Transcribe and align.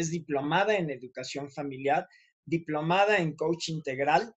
es 0.00 0.10
diplomada 0.10 0.76
en 0.76 0.90
educación 0.90 1.50
familiar, 1.50 2.08
diplomada 2.44 3.18
en 3.18 3.34
coach 3.34 3.68
integral. 3.68 4.34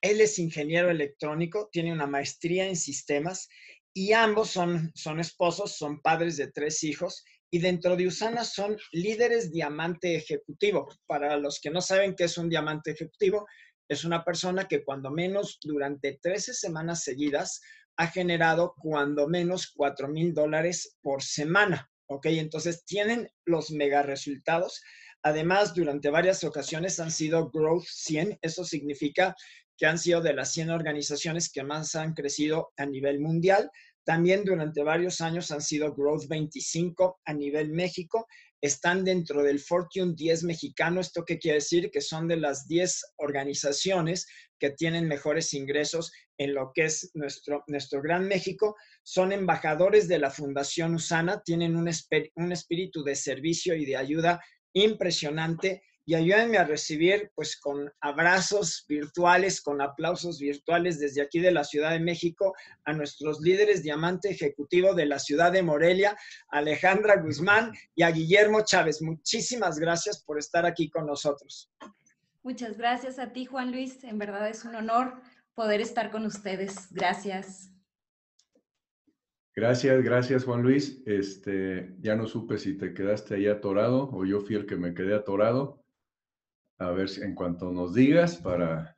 Él 0.00 0.20
es 0.20 0.38
ingeniero 0.38 0.90
electrónico, 0.90 1.68
tiene 1.70 1.92
una 1.92 2.06
maestría 2.06 2.66
en 2.66 2.76
sistemas 2.76 3.48
y 3.92 4.12
ambos 4.12 4.50
son, 4.50 4.90
son 4.94 5.20
esposos, 5.20 5.76
son 5.76 6.00
padres 6.00 6.36
de 6.36 6.50
tres 6.50 6.82
hijos 6.82 7.24
y 7.50 7.60
dentro 7.60 7.94
de 7.94 8.08
Usana 8.08 8.44
son 8.44 8.76
líderes 8.90 9.52
diamante 9.52 10.16
ejecutivo. 10.16 10.88
Para 11.06 11.36
los 11.36 11.60
que 11.60 11.70
no 11.70 11.80
saben 11.80 12.16
qué 12.16 12.24
es 12.24 12.36
un 12.36 12.48
diamante 12.48 12.90
ejecutivo, 12.90 13.46
es 13.88 14.04
una 14.04 14.24
persona 14.24 14.66
que 14.66 14.82
cuando 14.82 15.10
menos 15.10 15.58
durante 15.62 16.18
13 16.20 16.54
semanas 16.54 17.04
seguidas 17.04 17.60
ha 17.96 18.08
generado 18.08 18.74
cuando 18.80 19.28
menos 19.28 19.72
4 19.76 20.08
mil 20.08 20.34
dólares 20.34 20.96
por 21.00 21.22
semana. 21.22 21.88
¿Ok? 22.14 22.26
Entonces 22.26 22.84
tienen 22.84 23.28
los 23.44 23.70
mega 23.70 24.02
resultados. 24.02 24.80
Además, 25.22 25.74
durante 25.74 26.10
varias 26.10 26.44
ocasiones 26.44 27.00
han 27.00 27.10
sido 27.10 27.50
Growth 27.50 27.86
100. 27.86 28.38
Eso 28.40 28.64
significa 28.64 29.34
que 29.76 29.86
han 29.86 29.98
sido 29.98 30.20
de 30.20 30.34
las 30.34 30.52
100 30.52 30.70
organizaciones 30.70 31.50
que 31.50 31.64
más 31.64 31.96
han 31.96 32.14
crecido 32.14 32.72
a 32.76 32.86
nivel 32.86 33.20
mundial. 33.20 33.70
También 34.04 34.44
durante 34.44 34.82
varios 34.82 35.20
años 35.20 35.50
han 35.50 35.62
sido 35.62 35.94
Growth 35.94 36.28
25 36.28 37.20
a 37.24 37.32
nivel 37.32 37.70
México. 37.72 38.26
Están 38.60 39.02
dentro 39.02 39.42
del 39.42 39.58
Fortune 39.58 40.14
10 40.14 40.44
mexicano. 40.44 41.00
¿Esto 41.00 41.24
qué 41.24 41.38
quiere 41.38 41.56
decir? 41.56 41.90
Que 41.90 42.00
son 42.00 42.28
de 42.28 42.36
las 42.36 42.68
10 42.68 43.14
organizaciones 43.16 44.26
que 44.58 44.70
tienen 44.70 45.08
mejores 45.08 45.52
ingresos 45.52 46.12
en 46.38 46.54
lo 46.54 46.72
que 46.74 46.84
es 46.84 47.10
nuestro, 47.14 47.64
nuestro 47.66 48.02
Gran 48.02 48.26
México. 48.26 48.76
Son 49.02 49.32
embajadores 49.32 50.08
de 50.08 50.18
la 50.18 50.30
Fundación 50.30 50.94
Usana, 50.94 51.42
tienen 51.42 51.76
un, 51.76 51.90
un 52.36 52.52
espíritu 52.52 53.04
de 53.04 53.14
servicio 53.14 53.74
y 53.74 53.84
de 53.84 53.96
ayuda 53.96 54.40
impresionante 54.72 55.82
y 56.06 56.14
ayúdenme 56.14 56.58
a 56.58 56.64
recibir 56.64 57.30
pues 57.34 57.58
con 57.58 57.90
abrazos 58.00 58.84
virtuales, 58.88 59.62
con 59.62 59.80
aplausos 59.80 60.38
virtuales 60.38 60.98
desde 60.98 61.22
aquí 61.22 61.40
de 61.40 61.50
la 61.50 61.64
Ciudad 61.64 61.92
de 61.92 62.00
México 62.00 62.54
a 62.84 62.92
nuestros 62.92 63.40
líderes 63.40 63.82
diamante 63.82 64.30
ejecutivo 64.30 64.94
de 64.94 65.06
la 65.06 65.18
ciudad 65.18 65.52
de 65.52 65.62
Morelia, 65.62 66.16
Alejandra 66.48 67.16
Guzmán 67.16 67.72
y 67.94 68.02
a 68.02 68.10
Guillermo 68.10 68.62
Chávez. 68.64 69.00
Muchísimas 69.00 69.78
gracias 69.78 70.22
por 70.22 70.38
estar 70.38 70.66
aquí 70.66 70.90
con 70.90 71.06
nosotros. 71.06 71.70
Muchas 72.42 72.76
gracias 72.76 73.18
a 73.18 73.32
ti, 73.32 73.46
Juan 73.46 73.72
Luis. 73.72 74.04
En 74.04 74.18
verdad 74.18 74.46
es 74.50 74.66
un 74.66 74.74
honor 74.74 75.22
poder 75.54 75.80
estar 75.80 76.10
con 76.10 76.26
ustedes. 76.26 76.88
Gracias. 76.92 77.70
Gracias, 79.56 80.02
gracias 80.02 80.44
Juan 80.44 80.62
Luis. 80.62 81.02
Este, 81.06 81.94
ya 82.00 82.16
no 82.16 82.26
supe 82.26 82.58
si 82.58 82.76
te 82.76 82.92
quedaste 82.92 83.36
ahí 83.36 83.46
atorado 83.46 84.10
o 84.12 84.24
yo 84.24 84.40
fui 84.40 84.56
el 84.56 84.66
que 84.66 84.76
me 84.76 84.94
quedé 84.94 85.14
atorado. 85.14 85.84
A 86.78 86.90
ver 86.90 87.08
si 87.08 87.22
en 87.22 87.34
cuanto 87.34 87.70
nos 87.70 87.94
digas 87.94 88.36
para... 88.36 88.96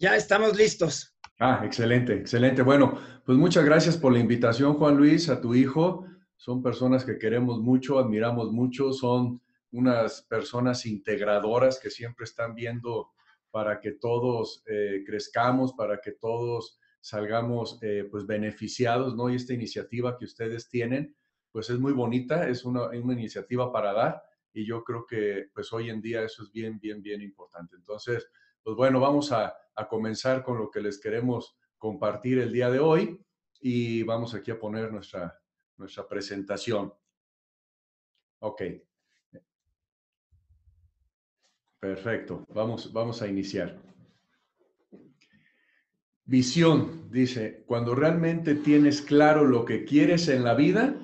Ya 0.00 0.16
estamos 0.16 0.56
listos. 0.56 1.16
Ah, 1.38 1.62
excelente, 1.64 2.14
excelente. 2.14 2.62
Bueno, 2.62 2.98
pues 3.24 3.38
muchas 3.38 3.64
gracias 3.64 3.96
por 3.96 4.12
la 4.12 4.18
invitación, 4.18 4.74
Juan 4.74 4.96
Luis, 4.96 5.28
a 5.28 5.40
tu 5.40 5.54
hijo. 5.54 6.04
Son 6.36 6.62
personas 6.62 7.04
que 7.04 7.18
queremos 7.18 7.60
mucho, 7.60 7.98
admiramos 7.98 8.50
mucho, 8.50 8.92
son 8.92 9.40
unas 9.70 10.22
personas 10.22 10.84
integradoras 10.86 11.78
que 11.78 11.90
siempre 11.90 12.24
están 12.24 12.54
viendo 12.54 13.12
para 13.58 13.80
que 13.80 13.90
todos 13.90 14.62
eh, 14.66 15.02
crezcamos, 15.04 15.72
para 15.72 16.00
que 16.00 16.12
todos 16.12 16.78
salgamos 17.00 17.76
eh, 17.82 18.06
pues 18.08 18.24
beneficiados, 18.24 19.16
¿no? 19.16 19.28
Y 19.28 19.34
esta 19.34 19.52
iniciativa 19.52 20.16
que 20.16 20.26
ustedes 20.26 20.68
tienen, 20.68 21.16
pues 21.50 21.68
es 21.68 21.80
muy 21.80 21.92
bonita, 21.92 22.48
es 22.48 22.64
una, 22.64 22.86
una 22.86 23.14
iniciativa 23.14 23.72
para 23.72 23.92
dar 23.92 24.22
y 24.52 24.64
yo 24.64 24.84
creo 24.84 25.04
que 25.06 25.48
pues 25.52 25.72
hoy 25.72 25.90
en 25.90 26.00
día 26.00 26.22
eso 26.22 26.44
es 26.44 26.52
bien, 26.52 26.78
bien, 26.78 27.02
bien 27.02 27.20
importante. 27.20 27.74
Entonces, 27.74 28.30
pues 28.62 28.76
bueno, 28.76 29.00
vamos 29.00 29.32
a, 29.32 29.52
a 29.74 29.88
comenzar 29.88 30.44
con 30.44 30.56
lo 30.56 30.70
que 30.70 30.80
les 30.80 31.00
queremos 31.00 31.58
compartir 31.78 32.38
el 32.38 32.52
día 32.52 32.70
de 32.70 32.78
hoy 32.78 33.20
y 33.60 34.04
vamos 34.04 34.34
aquí 34.34 34.52
a 34.52 34.60
poner 34.60 34.92
nuestra, 34.92 35.36
nuestra 35.78 36.06
presentación. 36.06 36.94
Ok. 38.38 38.62
Perfecto, 41.80 42.44
vamos, 42.52 42.92
vamos 42.92 43.22
a 43.22 43.28
iniciar. 43.28 43.80
Visión, 46.24 47.08
dice, 47.10 47.64
cuando 47.66 47.94
realmente 47.94 48.54
tienes 48.54 49.00
claro 49.00 49.44
lo 49.44 49.64
que 49.64 49.84
quieres 49.84 50.28
en 50.28 50.44
la 50.44 50.54
vida, 50.54 50.94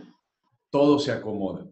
todo 0.71 0.99
se 0.99 1.13
acomoda. 1.13 1.67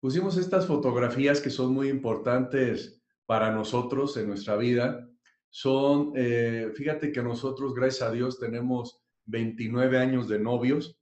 Pusimos 0.00 0.36
estas 0.36 0.66
fotografías 0.66 1.40
que 1.40 1.50
son 1.50 1.74
muy 1.74 1.88
importantes 1.88 3.02
para 3.26 3.50
nosotros 3.50 4.16
en 4.16 4.28
nuestra 4.28 4.56
vida. 4.56 5.08
Son, 5.48 6.12
eh, 6.14 6.70
fíjate 6.74 7.12
que 7.12 7.22
nosotros, 7.22 7.74
gracias 7.74 8.08
a 8.08 8.12
Dios, 8.12 8.38
tenemos 8.38 9.02
29 9.24 9.98
años 9.98 10.28
de 10.28 10.38
novios 10.38 11.00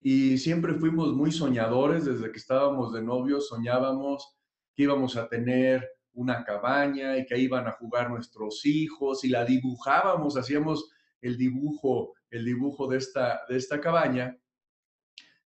y 0.00 0.38
siempre 0.38 0.74
fuimos 0.74 1.12
muy 1.12 1.32
soñadores. 1.32 2.04
Desde 2.04 2.30
que 2.30 2.38
estábamos 2.38 2.92
de 2.92 3.02
novios, 3.02 3.48
soñábamos 3.48 4.36
que 4.74 4.82
íbamos 4.82 5.16
a 5.16 5.28
tener 5.28 5.88
una 6.14 6.44
cabaña 6.44 7.16
y 7.16 7.26
que 7.26 7.38
iban 7.38 7.66
a 7.66 7.72
jugar 7.72 8.10
nuestros 8.10 8.64
hijos 8.66 9.24
y 9.24 9.28
la 9.28 9.44
dibujábamos, 9.44 10.36
hacíamos 10.36 10.90
el 11.20 11.36
dibujo, 11.36 12.14
el 12.30 12.44
dibujo 12.44 12.88
de 12.88 12.98
esta, 12.98 13.42
de 13.48 13.56
esta 13.56 13.80
cabaña. 13.80 14.36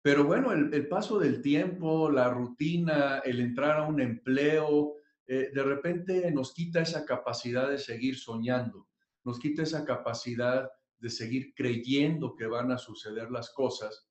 Pero 0.01 0.25
bueno, 0.25 0.51
el, 0.51 0.88
paso 0.88 1.19
del 1.19 1.41
tiempo, 1.41 2.09
la 2.09 2.29
rutina, 2.29 3.19
el 3.19 3.39
entrar 3.39 3.77
a 3.77 3.88
un 3.88 4.01
empleo, 4.01 4.95
eh, 5.27 5.51
de 5.53 5.63
repente 5.63 6.31
nos 6.31 6.53
quita 6.53 6.81
esa 6.81 7.05
capacidad 7.05 7.69
de 7.69 7.78
seguir 7.78 8.17
soñando, 8.17 8.88
nos 9.23 9.39
quita 9.39 9.61
esa 9.61 9.85
capacidad 9.85 10.69
de 10.97 11.09
seguir 11.09 11.53
creyendo 11.53 12.35
que 12.35 12.47
van 12.47 12.72
a 12.72 12.79
suceder 12.79 13.29
las 13.29 13.51
cosas. 13.51 14.07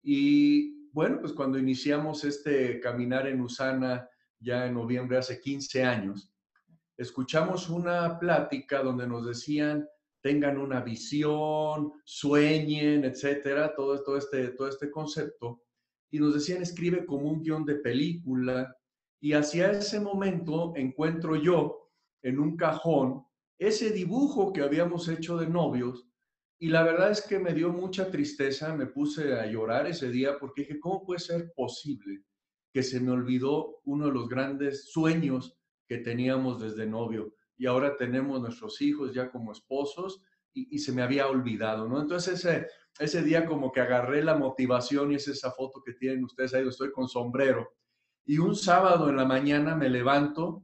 Y 0.00 0.88
bueno, 0.92 1.18
pues 1.20 1.32
cuando 1.32 1.58
iniciamos 1.58 2.24
este 2.24 2.78
caminar 2.78 3.26
en 3.26 3.40
Usana, 3.40 4.08
ya 4.42 4.66
en 4.66 4.74
noviembre, 4.74 5.18
hace 5.18 5.40
15 5.40 5.84
años, 5.84 6.32
escuchamos 6.96 7.68
una 7.68 8.18
plática 8.18 8.82
donde 8.82 9.06
nos 9.06 9.26
decían, 9.26 9.88
tengan 10.20 10.58
una 10.58 10.80
visión, 10.80 11.92
sueñen, 12.04 13.04
etcétera, 13.04 13.74
todo, 13.74 14.02
todo, 14.02 14.16
este, 14.16 14.48
todo 14.48 14.68
este 14.68 14.90
concepto. 14.90 15.62
Y 16.10 16.18
nos 16.18 16.34
decían, 16.34 16.62
escribe 16.62 17.06
como 17.06 17.30
un 17.30 17.42
guion 17.42 17.64
de 17.64 17.76
película. 17.76 18.76
Y 19.20 19.32
hacia 19.32 19.70
ese 19.70 20.00
momento 20.00 20.72
encuentro 20.76 21.36
yo 21.36 21.90
en 22.22 22.38
un 22.38 22.56
cajón 22.56 23.24
ese 23.58 23.90
dibujo 23.90 24.52
que 24.52 24.60
habíamos 24.60 25.08
hecho 25.08 25.36
de 25.36 25.46
novios. 25.48 26.08
Y 26.58 26.68
la 26.68 26.82
verdad 26.82 27.10
es 27.10 27.22
que 27.22 27.38
me 27.38 27.54
dio 27.54 27.72
mucha 27.72 28.10
tristeza, 28.10 28.74
me 28.74 28.86
puse 28.86 29.34
a 29.34 29.46
llorar 29.46 29.86
ese 29.86 30.10
día 30.10 30.38
porque 30.38 30.62
dije, 30.62 30.80
¿cómo 30.80 31.04
puede 31.04 31.20
ser 31.20 31.52
posible 31.54 32.24
que 32.72 32.82
se 32.82 33.00
me 33.00 33.10
olvidó 33.12 33.80
uno 33.84 34.06
de 34.06 34.12
los 34.12 34.28
grandes 34.28 34.90
sueños 34.90 35.56
que 35.86 35.98
teníamos 35.98 36.60
desde 36.60 36.86
novio 36.86 37.34
y 37.56 37.66
ahora 37.66 37.96
tenemos 37.96 38.40
nuestros 38.40 38.80
hijos 38.80 39.14
ya 39.14 39.30
como 39.30 39.52
esposos 39.52 40.22
y, 40.54 40.78
se 40.80 40.92
me 40.92 41.02
había 41.02 41.28
olvidado, 41.28 41.88
¿no? 41.88 41.98
Entonces 41.98 42.44
ese, 42.44 42.66
ese 42.98 43.22
día 43.22 43.46
como 43.46 43.72
que 43.72 43.80
agarré 43.80 44.22
la 44.22 44.36
motivación 44.36 45.12
y 45.12 45.14
es 45.14 45.26
esa 45.28 45.50
foto 45.50 45.82
que 45.82 45.94
tienen 45.94 46.24
ustedes 46.24 46.52
ahí, 46.52 46.68
estoy 46.68 46.92
con 46.92 47.08
sombrero. 47.08 47.72
Y 48.26 48.36
un 48.36 48.54
sábado 48.54 49.08
en 49.08 49.16
la 49.16 49.24
mañana 49.24 49.74
me 49.74 49.88
levanto 49.88 50.62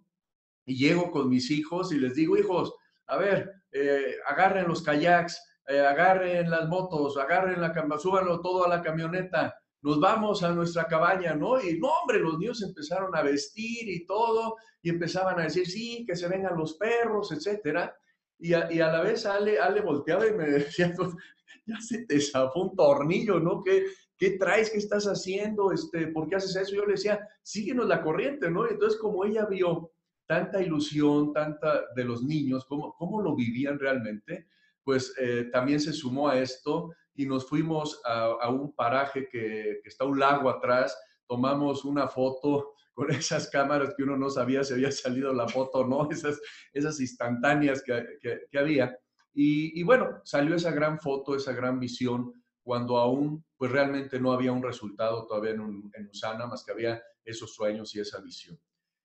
y 0.66 0.76
llego 0.76 1.10
con 1.10 1.30
mis 1.30 1.50
hijos 1.50 1.90
y 1.92 1.98
les 1.98 2.16
digo, 2.16 2.36
hijos, 2.36 2.74
a 3.06 3.16
ver, 3.16 3.50
eh, 3.72 4.16
agarren 4.26 4.68
los 4.68 4.82
kayaks, 4.82 5.42
eh, 5.68 5.80
agarren 5.80 6.50
las 6.50 6.68
motos, 6.68 7.16
agarren 7.16 7.60
la 7.60 7.72
súbanlo 7.98 8.40
todo 8.40 8.66
a 8.66 8.68
la 8.68 8.82
camioneta, 8.82 9.58
nos 9.82 10.00
vamos 10.00 10.42
a 10.42 10.52
nuestra 10.52 10.86
cabaña, 10.86 11.34
¿no? 11.34 11.60
Y 11.60 11.78
no, 11.78 11.88
hombre, 11.88 12.18
los 12.18 12.38
niños 12.38 12.62
empezaron 12.62 13.14
a 13.14 13.22
vestir 13.22 13.88
y 13.88 14.04
todo, 14.04 14.56
y 14.82 14.90
empezaban 14.90 15.38
a 15.38 15.44
decir, 15.44 15.66
sí, 15.66 16.04
que 16.06 16.16
se 16.16 16.28
vengan 16.28 16.56
los 16.56 16.74
perros, 16.74 17.32
etcétera. 17.32 17.96
Y 18.38 18.54
a, 18.54 18.72
y 18.72 18.80
a 18.80 18.90
la 18.90 19.02
vez 19.02 19.26
Ale, 19.26 19.58
Ale 19.58 19.80
volteaba 19.80 20.26
y 20.26 20.32
me 20.32 20.46
decía, 20.50 20.92
pues, 20.96 21.10
ya 21.66 21.80
se 21.80 22.06
te 22.06 22.20
zafó 22.20 22.62
un 22.62 22.76
tornillo, 22.76 23.38
¿no? 23.40 23.62
¿Qué, 23.62 23.84
¿Qué 24.16 24.32
traes? 24.32 24.70
¿Qué 24.70 24.78
estás 24.78 25.06
haciendo? 25.06 25.70
Este, 25.70 26.08
¿Por 26.08 26.28
qué 26.28 26.36
haces 26.36 26.56
eso? 26.56 26.74
Yo 26.74 26.84
le 26.84 26.92
decía, 26.92 27.20
síguenos 27.42 27.86
la 27.86 28.02
corriente, 28.02 28.50
¿no? 28.50 28.66
Y 28.66 28.72
entonces, 28.72 28.98
como 28.98 29.24
ella 29.24 29.46
vio 29.46 29.92
tanta 30.26 30.60
ilusión, 30.60 31.32
tanta 31.32 31.84
de 31.94 32.04
los 32.04 32.22
niños, 32.22 32.66
cómo, 32.66 32.94
cómo 32.98 33.22
lo 33.22 33.36
vivían 33.36 33.78
realmente, 33.78 34.48
pues 34.82 35.14
eh, 35.18 35.48
también 35.52 35.80
se 35.80 35.92
sumó 35.92 36.28
a 36.28 36.38
esto 36.38 36.90
y 37.18 37.26
nos 37.26 37.48
fuimos 37.48 38.00
a, 38.04 38.48
un 38.48 38.72
paraje 38.76 39.28
que, 39.28 39.80
está 39.84 40.04
un 40.04 40.20
lago 40.20 40.48
atrás, 40.48 40.96
tomamos 41.26 41.84
una 41.84 42.06
foto 42.06 42.74
con 42.94 43.10
esas 43.10 43.50
cámaras 43.50 43.92
que 43.96 44.04
uno 44.04 44.16
no 44.16 44.30
sabía 44.30 44.62
si 44.62 44.74
había 44.74 44.92
salido 44.92 45.32
la 45.32 45.48
foto 45.48 45.80
o 45.80 45.86
no, 45.86 46.08
esas, 46.12 46.40
esas 46.72 47.00
instantáneas 47.00 47.82
que, 47.82 48.56
había. 48.56 48.96
Y, 49.34 49.82
bueno, 49.82 50.20
salió 50.24 50.54
esa 50.54 50.70
gran 50.70 51.00
foto, 51.00 51.34
esa 51.34 51.52
gran 51.52 51.80
visión, 51.80 52.32
cuando 52.62 52.98
aún 52.98 53.44
pues 53.56 53.72
realmente 53.72 54.20
no 54.20 54.30
había 54.30 54.52
un 54.52 54.62
resultado 54.62 55.26
todavía 55.26 55.52
en, 55.52 55.90
en 55.94 56.08
Usana, 56.08 56.46
más 56.46 56.64
que 56.64 56.70
había 56.70 57.02
esos 57.24 57.52
sueños 57.52 57.96
y 57.96 58.00
esa 58.00 58.20
visión. 58.20 58.60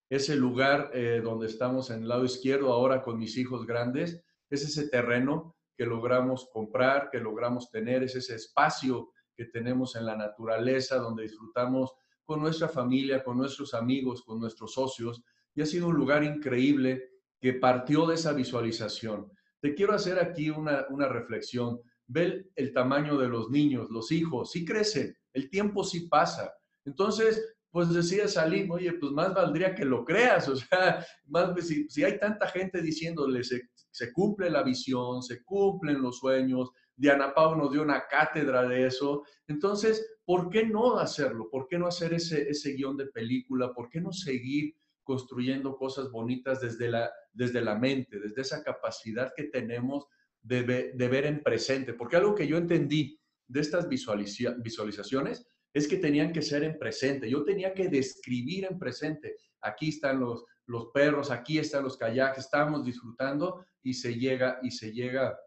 ese 0.07 0.35
lugar 0.35 0.91
eh, 0.93 1.19
donde 1.23 1.47
estamos 1.47 1.89
en 1.89 2.03
el 2.03 2.09
lado 2.09 2.25
izquierdo 2.25 2.71
ahora 2.71 3.01
con 3.01 3.17
mis 3.17 3.37
hijos 3.37 3.65
grandes, 3.65 4.23
es 4.51 4.63
ese 4.63 4.87
terreno 4.89 5.55
que 5.75 5.85
logramos 5.85 6.49
comprar, 6.51 7.09
que 7.11 7.19
logramos 7.19 7.69
tener, 7.71 8.03
es 8.03 8.15
ese 8.15 8.35
espacio 8.35 9.11
que 9.35 9.45
tenemos 9.45 9.95
en 9.95 10.05
la 10.05 10.15
naturaleza 10.15 10.97
donde 10.97 11.23
disfrutamos 11.23 11.93
con 12.23 12.41
nuestra 12.41 12.67
familia, 12.67 13.23
con 13.23 13.37
nuestros 13.37 13.73
amigos, 13.73 14.23
con 14.23 14.39
nuestros 14.39 14.73
socios, 14.73 15.23
y 15.55 15.61
ha 15.61 15.65
sido 15.65 15.87
un 15.87 15.95
lugar 15.95 16.23
increíble 16.23 17.11
que 17.39 17.53
partió 17.53 18.07
de 18.07 18.15
esa 18.15 18.33
visualización. 18.33 19.31
Te 19.59 19.73
quiero 19.75 19.93
hacer 19.93 20.19
aquí 20.19 20.49
una, 20.49 20.85
una 20.89 21.07
reflexión. 21.07 21.81
Ve 22.07 22.49
el, 22.55 22.73
tamaño 22.73 23.17
de 23.17 23.27
los 23.27 23.49
niños, 23.49 23.89
los 23.89 24.11
hijos, 24.11 24.51
sí 24.51 24.65
crecen, 24.65 25.15
el 25.33 25.49
tiempo 25.49 25.83
sí 25.83 26.07
pasa. 26.07 26.53
Entonces, 26.85 27.55
pues 27.71 27.89
decía 27.93 28.27
Salim, 28.27 28.69
oye, 28.71 28.93
pues 28.93 29.11
más 29.11 29.33
valdría 29.33 29.73
que 29.73 29.85
lo 29.85 30.05
creas, 30.05 30.47
o 30.49 30.55
sea, 30.55 31.05
más 31.25 31.65
si, 31.65 31.89
si 31.89 32.03
hay 32.03 32.19
tanta 32.19 32.47
gente 32.47 32.81
diciéndole 32.81 33.43
se, 33.43 33.69
se, 33.93 34.11
cumple 34.11 34.49
la 34.49 34.63
visión, 34.63 35.21
se 35.21 35.43
cumplen 35.43 36.01
los 36.01 36.17
sueños, 36.17 36.71
Diana 36.95 37.33
Pau 37.33 37.55
nos 37.55 37.71
dio 37.71 37.81
una 37.81 38.07
cátedra 38.07 38.67
de 38.67 38.87
eso, 38.87 39.23
entonces, 39.47 40.17
¿por 40.25 40.49
qué 40.49 40.65
no 40.65 40.97
hacerlo? 40.97 41.49
¿Por 41.49 41.67
qué 41.67 41.77
no 41.77 41.87
hacer 41.87 42.13
ese, 42.13 42.49
ese 42.49 42.73
guion 42.73 42.97
de 42.97 43.07
película? 43.07 43.73
¿Por 43.73 43.89
qué 43.89 44.01
no 44.01 44.11
seguir 44.11 44.75
construyendo 45.03 45.75
cosas 45.75 46.11
bonitas 46.11 46.61
desde 46.61 46.89
la, 46.89 47.11
desde 47.31 47.61
la 47.61 47.75
mente, 47.75 48.19
desde 48.19 48.41
esa 48.41 48.63
capacidad 48.63 49.33
que 49.35 49.45
tenemos 49.45 50.05
de, 50.41 50.63
de 50.93 51.07
ver 51.07 51.25
en 51.25 51.41
presente? 51.41 51.93
Porque 51.93 52.17
algo 52.17 52.35
que 52.35 52.47
yo 52.47 52.57
entendí 52.57 53.19
de 53.47 53.61
estas 53.61 53.87
visualizaciones 53.89 55.47
es 55.73 55.87
que 55.87 55.97
tenían 55.97 56.31
que 56.31 56.41
ser 56.41 56.63
en 56.63 56.77
presente. 56.77 57.29
Yo 57.29 57.43
tenía 57.43 57.73
que 57.73 57.89
describir 57.89 58.65
en 58.65 58.77
presente. 58.77 59.35
Aquí 59.61 59.89
están 59.89 60.19
los, 60.19 60.45
los 60.65 60.87
perros, 60.87 61.31
aquí 61.31 61.57
están 61.59 61.83
los 61.83 61.97
kayaks, 61.97 62.37
estamos 62.37 62.85
disfrutando 62.85 63.65
y 63.81 63.93
se 63.93 64.15
llega 64.15 64.59
y 64.61 64.71
se 64.71 64.91
llega 64.91 65.37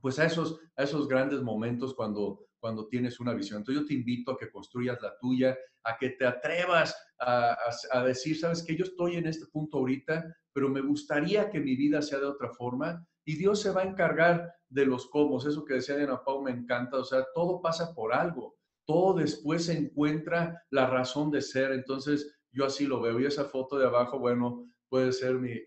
pues 0.00 0.18
a 0.18 0.26
esos, 0.26 0.60
a 0.76 0.82
esos 0.82 1.08
grandes 1.08 1.42
momentos 1.42 1.94
cuando, 1.94 2.46
cuando 2.58 2.88
tienes 2.88 3.20
una 3.20 3.32
visión. 3.32 3.58
Entonces 3.58 3.82
yo 3.82 3.88
te 3.88 3.94
invito 3.94 4.32
a 4.32 4.38
que 4.38 4.50
construyas 4.50 5.00
la 5.00 5.16
tuya, 5.18 5.56
a 5.82 5.96
que 5.96 6.10
te 6.10 6.26
atrevas 6.26 6.94
a, 7.18 7.56
a, 7.90 8.04
decir, 8.04 8.38
sabes 8.38 8.62
que 8.62 8.76
yo 8.76 8.84
estoy 8.84 9.16
en 9.16 9.26
este 9.26 9.46
punto 9.46 9.78
ahorita, 9.78 10.24
pero 10.52 10.68
me 10.68 10.82
gustaría 10.82 11.48
que 11.50 11.60
mi 11.60 11.74
vida 11.74 12.02
sea 12.02 12.18
de 12.18 12.26
otra 12.26 12.50
forma 12.50 13.06
y 13.24 13.36
Dios 13.36 13.60
se 13.60 13.70
va 13.70 13.82
a 13.82 13.86
encargar 13.86 14.52
de 14.68 14.84
los 14.86 15.08
cómo. 15.08 15.38
Eso 15.38 15.64
que 15.64 15.74
decía 15.74 15.96
Diana 15.96 16.22
Pau 16.22 16.42
me 16.42 16.50
encanta, 16.50 16.98
o 16.98 17.04
sea, 17.04 17.24
todo 17.34 17.62
pasa 17.62 17.94
por 17.94 18.12
algo 18.12 18.56
todo 18.86 19.14
después 19.14 19.66
se 19.66 19.78
encuentra 19.78 20.62
la 20.70 20.86
razón 20.86 21.30
de 21.30 21.42
ser. 21.42 21.72
Entonces, 21.72 22.38
yo 22.54 22.64
así 22.64 22.86
lo 22.86 23.00
veo. 23.00 23.20
Y 23.20 23.26
esa 23.26 23.44
foto 23.44 23.78
de 23.78 23.86
abajo, 23.86 24.18
bueno, 24.18 24.66
puede 24.88 25.12
ser 25.12 25.34
mi, 25.34 25.60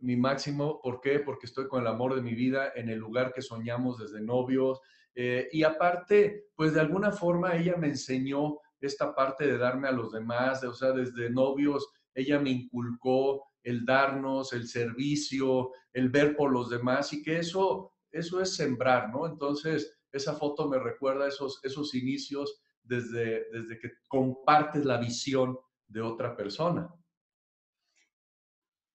mi, 0.00 0.16
máximo. 0.16 0.80
¿Por 0.82 1.00
qué? 1.00 1.20
Porque 1.20 1.46
estoy 1.46 1.68
con 1.68 1.82
el 1.82 1.86
amor 1.86 2.14
de 2.14 2.22
mi 2.22 2.34
vida 2.34 2.72
en 2.74 2.88
el 2.88 2.98
lugar 2.98 3.32
que 3.32 3.42
soñamos 3.42 3.98
desde 3.98 4.20
novios. 4.20 4.80
Eh, 5.14 5.48
y 5.52 5.62
aparte, 5.62 6.46
pues 6.56 6.74
de 6.74 6.80
alguna 6.80 7.12
forma 7.12 7.54
ella 7.54 7.76
me 7.76 7.88
enseñó 7.88 8.58
esta 8.80 9.14
parte 9.14 9.46
de 9.46 9.58
darme 9.58 9.88
a 9.88 9.92
los 9.92 10.12
demás, 10.12 10.62
o 10.64 10.74
sea, 10.74 10.92
desde 10.92 11.30
novios, 11.30 11.88
ella 12.14 12.38
me 12.38 12.50
inculcó 12.50 13.44
el 13.62 13.84
darnos, 13.84 14.52
el 14.52 14.68
servicio, 14.68 15.70
el 15.92 16.10
ver 16.10 16.36
por 16.36 16.52
los 16.52 16.68
demás 16.68 17.12
y 17.12 17.22
que 17.22 17.38
eso, 17.38 17.92
eso 18.10 18.40
es 18.40 18.54
sembrar, 18.54 19.10
¿no? 19.10 19.26
Entonces, 19.26 19.96
esa 20.12 20.34
foto 20.34 20.68
me 20.68 20.78
recuerda 20.78 21.26
esos, 21.26 21.60
esos 21.64 21.94
inicios 21.94 22.60
desde, 22.82 23.50
desde 23.50 23.78
que 23.78 23.92
compartes 24.08 24.84
la 24.84 24.98
visión 24.98 25.58
de 25.94 26.02
otra 26.02 26.36
persona. 26.36 26.92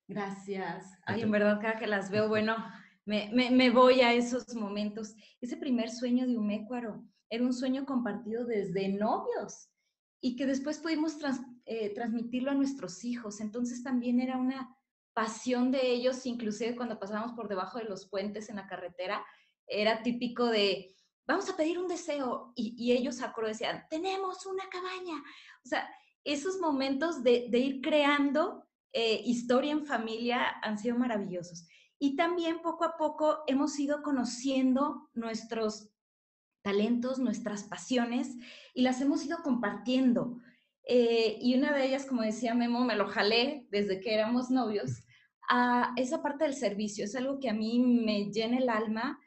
Gracias. 0.08 0.86
Ay, 1.06 1.22
en 1.22 1.32
verdad, 1.32 1.60
cada 1.62 1.80
que 1.80 1.88
las 1.88 2.12
veo, 2.12 2.28
bueno, 2.30 2.58
me, 3.06 3.32
me, 3.32 3.70
voy 3.70 4.02
a 4.02 4.14
esos 4.14 4.54
momentos. 4.54 5.16
Ese 5.40 5.56
primer 5.56 5.90
sueño 5.90 6.28
de 6.28 6.38
Humécuaro 6.38 7.04
era 7.30 7.44
un 7.44 7.54
sueño 7.54 7.86
compartido 7.86 8.46
desde 8.46 8.90
novios 8.90 9.70
y 10.22 10.36
que 10.36 10.46
después 10.46 10.80
pudimos 10.80 11.16
eh, 11.66 11.94
transmitirlo 11.96 12.52
a 12.52 12.56
nuestros 12.56 13.06
hijos. 13.06 13.40
Entonces 13.40 13.82
también 13.82 14.20
era 14.20 14.38
una 14.38 14.76
pasión 15.14 15.72
de 15.72 15.92
ellos, 15.92 16.26
inclusive 16.26 16.76
cuando 16.76 17.00
pasábamos 17.00 17.32
por 17.34 17.48
debajo 17.48 17.78
de 17.78 17.86
los 17.86 18.10
puentes 18.10 18.50
en 18.50 18.58
la 18.58 18.68
carretera, 18.68 19.26
era 19.66 20.04
típico 20.04 20.48
de 20.48 20.94
vamos 21.26 21.50
a 21.50 21.56
pedir 21.56 21.80
un 21.80 21.88
deseo. 21.88 22.52
Y, 22.56 22.92
ellos 22.92 23.22
a 23.22 23.34
decían, 23.46 23.86
tenemos 23.90 24.46
una 24.46 24.68
cabaña. 24.68 25.24
O 25.64 25.68
sea, 25.68 25.88
esos 26.24 26.60
momentos 26.60 27.24
de, 27.24 27.48
ir 27.52 27.82
creando 27.82 28.68
eh, 28.94 29.22
historia 29.26 29.72
en 29.72 29.86
familia 29.86 30.42
han 30.62 30.78
sido 30.78 30.98
maravillosos. 30.98 31.68
Y 32.00 32.16
también 32.16 32.62
poco 32.62 32.86
a 32.86 32.98
poco 32.98 33.40
hemos 33.48 33.78
ido 33.80 34.02
conociendo 34.02 35.10
nuestros 35.14 35.90
talentos, 36.62 37.20
nuestras 37.20 37.64
pasiones 37.64 38.36
y 38.74 38.82
las 38.82 39.02
hemos 39.02 39.26
ido 39.26 39.40
compartiendo. 39.44 40.38
Eh, 40.84 41.38
y 41.42 41.56
una 41.56 41.74
de 41.74 41.86
ellas, 41.86 42.06
como 42.06 42.22
decía 42.22 42.56
Memo, 42.56 42.84
me 42.84 42.96
lo 42.96 43.08
jalé 43.08 43.68
desde 43.70 44.00
que 44.00 44.14
éramos 44.14 44.50
novios, 44.50 45.04
a 45.50 45.94
esa 45.98 46.22
parte 46.22 46.46
del 46.46 46.54
servicio. 46.54 47.06
Es 47.06 47.16
algo 47.16 47.40
que 47.40 47.50
a 47.50 47.54
mí 47.54 47.80
me 47.80 48.32
llena 48.32 48.58
el 48.58 48.70
alma 48.70 49.20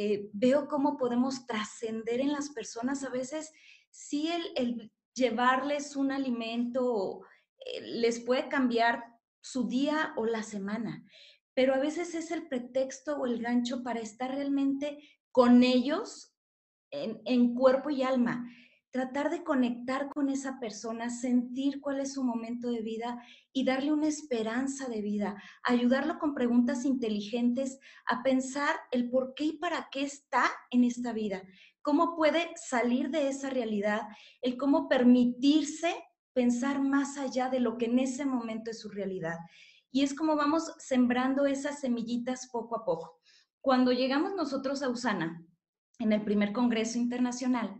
eh, 0.00 0.30
veo 0.32 0.68
cómo 0.68 0.96
podemos 0.96 1.44
trascender 1.44 2.20
en 2.20 2.32
las 2.32 2.50
personas. 2.50 3.02
A 3.02 3.08
veces 3.08 3.52
sí 3.90 4.30
el, 4.54 4.92
llevarles 5.18 5.96
un 5.96 6.12
alimento 6.12 7.22
eh, 7.58 7.80
les 7.82 8.20
puede 8.20 8.48
cambiar 8.48 9.04
su 9.40 9.68
día 9.68 10.14
o 10.16 10.24
la 10.24 10.42
semana, 10.42 11.04
pero 11.54 11.74
a 11.74 11.78
veces 11.78 12.14
es 12.14 12.30
el 12.30 12.48
pretexto 12.48 13.18
o 13.18 13.26
el 13.26 13.42
gancho 13.42 13.82
para 13.82 14.00
estar 14.00 14.30
realmente 14.30 14.98
con 15.32 15.62
ellos 15.62 16.34
en 16.90 17.54
cuerpo 17.54 17.90
y 17.90 18.02
alma 18.02 18.48
tratar 18.90 19.30
de 19.30 19.44
conectar 19.44 20.08
con 20.08 20.30
esa 20.30 20.58
persona, 20.58 21.10
sentir 21.10 21.80
cuál 21.80 22.00
es 22.00 22.14
su 22.14 22.24
momento 22.24 22.70
de 22.70 22.82
vida 22.82 23.22
y 23.52 23.64
darle 23.64 23.92
una 23.92 24.08
esperanza 24.08 24.88
de 24.88 25.02
vida, 25.02 25.42
ayudarlo 25.62 26.18
con 26.18 26.34
preguntas 26.34 26.84
inteligentes 26.84 27.78
a 28.06 28.22
pensar 28.22 28.76
el 28.90 29.10
por 29.10 29.34
qué 29.34 29.44
y 29.44 29.58
para 29.58 29.88
qué 29.90 30.02
está 30.02 30.44
en 30.70 30.84
esta 30.84 31.12
vida, 31.12 31.42
cómo 31.82 32.16
puede 32.16 32.50
salir 32.56 33.10
de 33.10 33.28
esa 33.28 33.50
realidad, 33.50 34.02
el 34.40 34.56
cómo 34.56 34.88
permitirse 34.88 35.94
pensar 36.32 36.80
más 36.80 37.18
allá 37.18 37.50
de 37.50 37.60
lo 37.60 37.76
que 37.78 37.86
en 37.86 37.98
ese 37.98 38.24
momento 38.24 38.70
es 38.70 38.80
su 38.80 38.88
realidad. 38.88 39.36
Y 39.90 40.02
es 40.02 40.14
como 40.14 40.36
vamos 40.36 40.72
sembrando 40.78 41.46
esas 41.46 41.80
semillitas 41.80 42.48
poco 42.52 42.76
a 42.76 42.84
poco. 42.84 43.20
Cuando 43.60 43.92
llegamos 43.92 44.34
nosotros 44.34 44.82
a 44.82 44.88
Usana, 44.88 45.44
en 45.98 46.12
el 46.12 46.22
primer 46.22 46.52
Congreso 46.52 46.98
Internacional, 46.98 47.76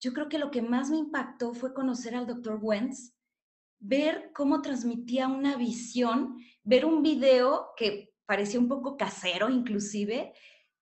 yo 0.00 0.12
creo 0.12 0.28
que 0.28 0.38
lo 0.38 0.50
que 0.50 0.62
más 0.62 0.90
me 0.90 0.96
impactó 0.96 1.52
fue 1.52 1.74
conocer 1.74 2.14
al 2.14 2.26
doctor 2.26 2.58
Wentz, 2.60 3.14
ver 3.78 4.32
cómo 4.34 4.62
transmitía 4.62 5.28
una 5.28 5.56
visión, 5.56 6.38
ver 6.64 6.84
un 6.86 7.02
video 7.02 7.68
que 7.76 8.14
parecía 8.26 8.60
un 8.60 8.68
poco 8.68 8.96
casero 8.96 9.50
inclusive, 9.50 10.32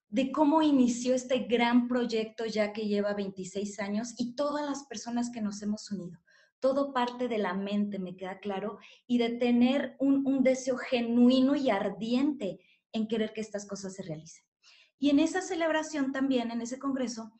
de 0.07 0.31
cómo 0.31 0.61
inició 0.61 1.13
este 1.13 1.39
gran 1.39 1.87
proyecto 1.87 2.45
ya 2.45 2.73
que 2.73 2.87
lleva 2.87 3.13
26 3.13 3.79
años 3.79 4.15
y 4.17 4.35
todas 4.35 4.65
las 4.65 4.85
personas 4.85 5.29
que 5.29 5.41
nos 5.41 5.61
hemos 5.61 5.91
unido. 5.91 6.19
Todo 6.59 6.93
parte 6.93 7.27
de 7.27 7.37
la 7.37 7.53
mente, 7.53 7.99
me 7.99 8.17
queda 8.17 8.39
claro, 8.39 8.79
y 9.07 9.17
de 9.17 9.29
tener 9.29 9.95
un, 9.99 10.25
un 10.25 10.43
deseo 10.43 10.77
genuino 10.77 11.55
y 11.55 11.69
ardiente 11.69 12.59
en 12.91 13.07
querer 13.07 13.33
que 13.33 13.41
estas 13.41 13.65
cosas 13.65 13.95
se 13.95 14.03
realicen. 14.03 14.43
Y 14.97 15.09
en 15.09 15.19
esa 15.19 15.41
celebración 15.41 16.11
también, 16.11 16.51
en 16.51 16.61
ese 16.61 16.79
congreso, 16.79 17.31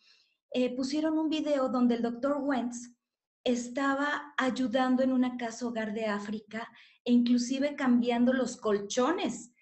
eh, 0.52 0.76
pusieron 0.76 1.18
un 1.18 1.30
video 1.30 1.70
donde 1.70 1.96
el 1.96 2.02
doctor 2.02 2.38
Wentz 2.42 2.96
estaba 3.44 4.34
ayudando 4.38 5.04
en 5.04 5.12
una 5.12 5.38
casa 5.38 5.68
hogar 5.68 5.94
de 5.94 6.06
África 6.06 6.68
e 7.06 7.12
inclusive 7.12 7.76
cambiando 7.76 8.34
los 8.34 8.58
colchones 8.58 9.54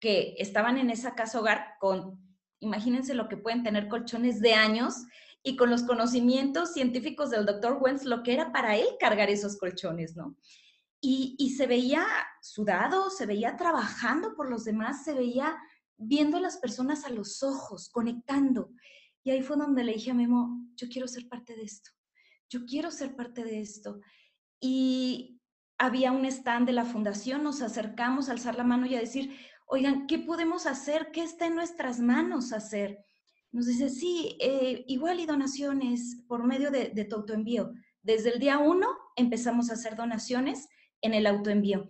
que 0.00 0.34
estaban 0.38 0.78
en 0.78 0.90
esa 0.90 1.14
casa 1.14 1.40
hogar 1.40 1.74
con, 1.78 2.18
imagínense 2.60 3.14
lo 3.14 3.28
que 3.28 3.36
pueden 3.36 3.62
tener 3.62 3.88
colchones 3.88 4.40
de 4.40 4.54
años 4.54 4.94
y 5.42 5.56
con 5.56 5.70
los 5.70 5.82
conocimientos 5.82 6.72
científicos 6.72 7.30
del 7.30 7.46
doctor 7.46 7.78
Wentz, 7.80 8.04
lo 8.04 8.22
que 8.22 8.32
era 8.32 8.52
para 8.52 8.76
él 8.76 8.88
cargar 8.98 9.30
esos 9.30 9.56
colchones, 9.58 10.16
¿no? 10.16 10.36
Y, 11.02 11.34
y 11.38 11.50
se 11.50 11.66
veía 11.66 12.04
sudado, 12.42 13.08
se 13.08 13.24
veía 13.24 13.56
trabajando 13.56 14.34
por 14.34 14.50
los 14.50 14.64
demás, 14.64 15.02
se 15.04 15.14
veía 15.14 15.56
viendo 15.96 16.36
a 16.36 16.40
las 16.40 16.58
personas 16.58 17.04
a 17.04 17.10
los 17.10 17.42
ojos, 17.42 17.88
conectando. 17.88 18.70
Y 19.22 19.30
ahí 19.30 19.42
fue 19.42 19.56
donde 19.56 19.84
le 19.84 19.94
dije 19.94 20.10
a 20.10 20.14
Memo, 20.14 20.66
yo 20.76 20.88
quiero 20.88 21.06
ser 21.06 21.28
parte 21.28 21.54
de 21.54 21.62
esto, 21.62 21.90
yo 22.48 22.64
quiero 22.64 22.90
ser 22.90 23.14
parte 23.14 23.44
de 23.44 23.60
esto. 23.60 24.00
Y 24.60 25.40
había 25.78 26.12
un 26.12 26.24
stand 26.26 26.66
de 26.66 26.72
la 26.72 26.84
fundación, 26.84 27.42
nos 27.42 27.62
acercamos 27.62 28.28
a 28.28 28.32
alzar 28.32 28.56
la 28.56 28.64
mano 28.64 28.86
y 28.86 28.94
a 28.94 29.00
decir, 29.00 29.36
oigan, 29.66 30.06
¿qué 30.06 30.18
podemos 30.18 30.66
hacer? 30.66 31.10
¿Qué 31.12 31.22
está 31.22 31.46
en 31.46 31.54
nuestras 31.54 32.00
manos 32.00 32.52
hacer? 32.52 32.98
Nos 33.52 33.66
dice, 33.66 33.88
sí, 33.88 34.36
eh, 34.40 34.84
igual 34.88 35.20
y 35.20 35.26
donaciones 35.26 36.24
por 36.28 36.44
medio 36.44 36.70
de, 36.70 36.90
de 36.90 37.04
tu 37.04 37.16
autoenvío. 37.16 37.72
Desde 38.02 38.30
el 38.32 38.38
día 38.40 38.58
uno 38.58 38.88
empezamos 39.16 39.70
a 39.70 39.74
hacer 39.74 39.96
donaciones 39.96 40.68
en 41.02 41.14
el 41.14 41.26
autoenvío, 41.26 41.88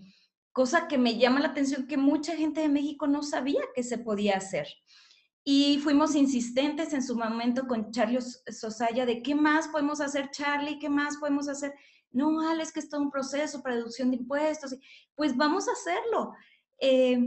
cosa 0.52 0.88
que 0.88 0.98
me 0.98 1.18
llama 1.18 1.40
la 1.40 1.48
atención 1.48 1.86
que 1.86 1.96
mucha 1.96 2.36
gente 2.36 2.60
de 2.60 2.68
México 2.68 3.06
no 3.06 3.22
sabía 3.22 3.60
que 3.74 3.82
se 3.82 3.98
podía 3.98 4.36
hacer. 4.36 4.68
Y 5.42 5.78
fuimos 5.78 6.14
insistentes 6.14 6.92
en 6.92 7.02
su 7.02 7.16
momento 7.16 7.66
con 7.66 7.90
Charlie 7.90 8.20
Sosaya 8.20 9.06
de 9.06 9.22
qué 9.22 9.34
más 9.34 9.68
podemos 9.68 10.00
hacer, 10.00 10.30
Charlie, 10.30 10.78
qué 10.78 10.88
más 10.88 11.16
podemos 11.16 11.48
hacer. 11.48 11.72
No, 12.12 12.40
Ale, 12.40 12.62
es 12.62 12.72
que 12.72 12.80
es 12.80 12.88
todo 12.88 13.00
un 13.00 13.10
proceso 13.10 13.62
para 13.62 13.76
reducción 13.76 14.10
de 14.10 14.18
impuestos. 14.18 14.76
Pues 15.14 15.36
vamos 15.36 15.68
a 15.68 15.72
hacerlo. 15.72 16.32
Eh, 16.78 17.18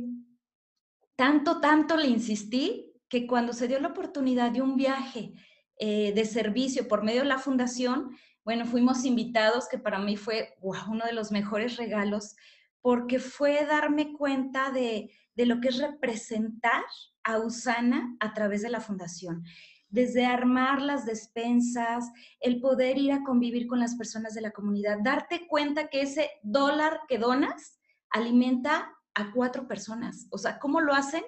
tanto, 1.16 1.60
tanto 1.60 1.98
le 1.98 2.08
insistí 2.08 2.92
que 3.08 3.26
cuando 3.26 3.54
se 3.54 3.68
dio 3.68 3.80
la 3.80 3.90
oportunidad 3.90 4.52
de 4.52 4.62
un 4.62 4.76
viaje 4.76 5.34
eh, 5.78 6.14
de 6.14 6.26
servicio 6.26 6.88
por 6.88 7.04
medio 7.04 7.22
de 7.22 7.28
la 7.28 7.40
fundación, 7.40 8.16
bueno, 8.44 8.66
fuimos 8.66 9.06
invitados, 9.06 9.70
que 9.70 9.78
para 9.78 10.00
mí 10.00 10.18
fue 10.18 10.56
uno 10.62 11.06
de 11.06 11.14
los 11.14 11.32
mejores 11.32 11.78
regalos, 11.78 12.36
porque 12.82 13.20
fue 13.20 13.66
darme 13.66 14.14
cuenta 14.14 14.72
de, 14.72 15.10
de 15.36 15.46
lo 15.46 15.62
que 15.62 15.70
es 15.70 15.78
representar 15.78 16.84
a 17.24 17.40
Usana 17.40 18.16
a 18.20 18.34
través 18.34 18.62
de 18.62 18.70
la 18.70 18.82
fundación. 18.82 19.44
Desde 19.90 20.26
armar 20.26 20.82
las 20.82 21.06
despensas, 21.06 22.12
el 22.40 22.60
poder 22.60 22.98
ir 22.98 23.12
a 23.12 23.24
convivir 23.24 23.68
con 23.68 23.80
las 23.80 23.96
personas 23.96 24.34
de 24.34 24.42
la 24.42 24.52
comunidad, 24.52 24.98
darte 25.04 25.48
cuenta 25.48 25.88
que 25.88 26.02
ese 26.02 26.30
dólar 26.42 27.02
que 27.08 27.20
donas 27.20 27.80
alimenta 28.10 28.92
a 29.14 29.32
cuatro 29.32 29.68
personas. 29.68 30.28
O 30.32 30.38
sea, 30.38 30.60
¿cómo 30.60 30.82
lo 30.82 30.94
hacen? 30.94 31.24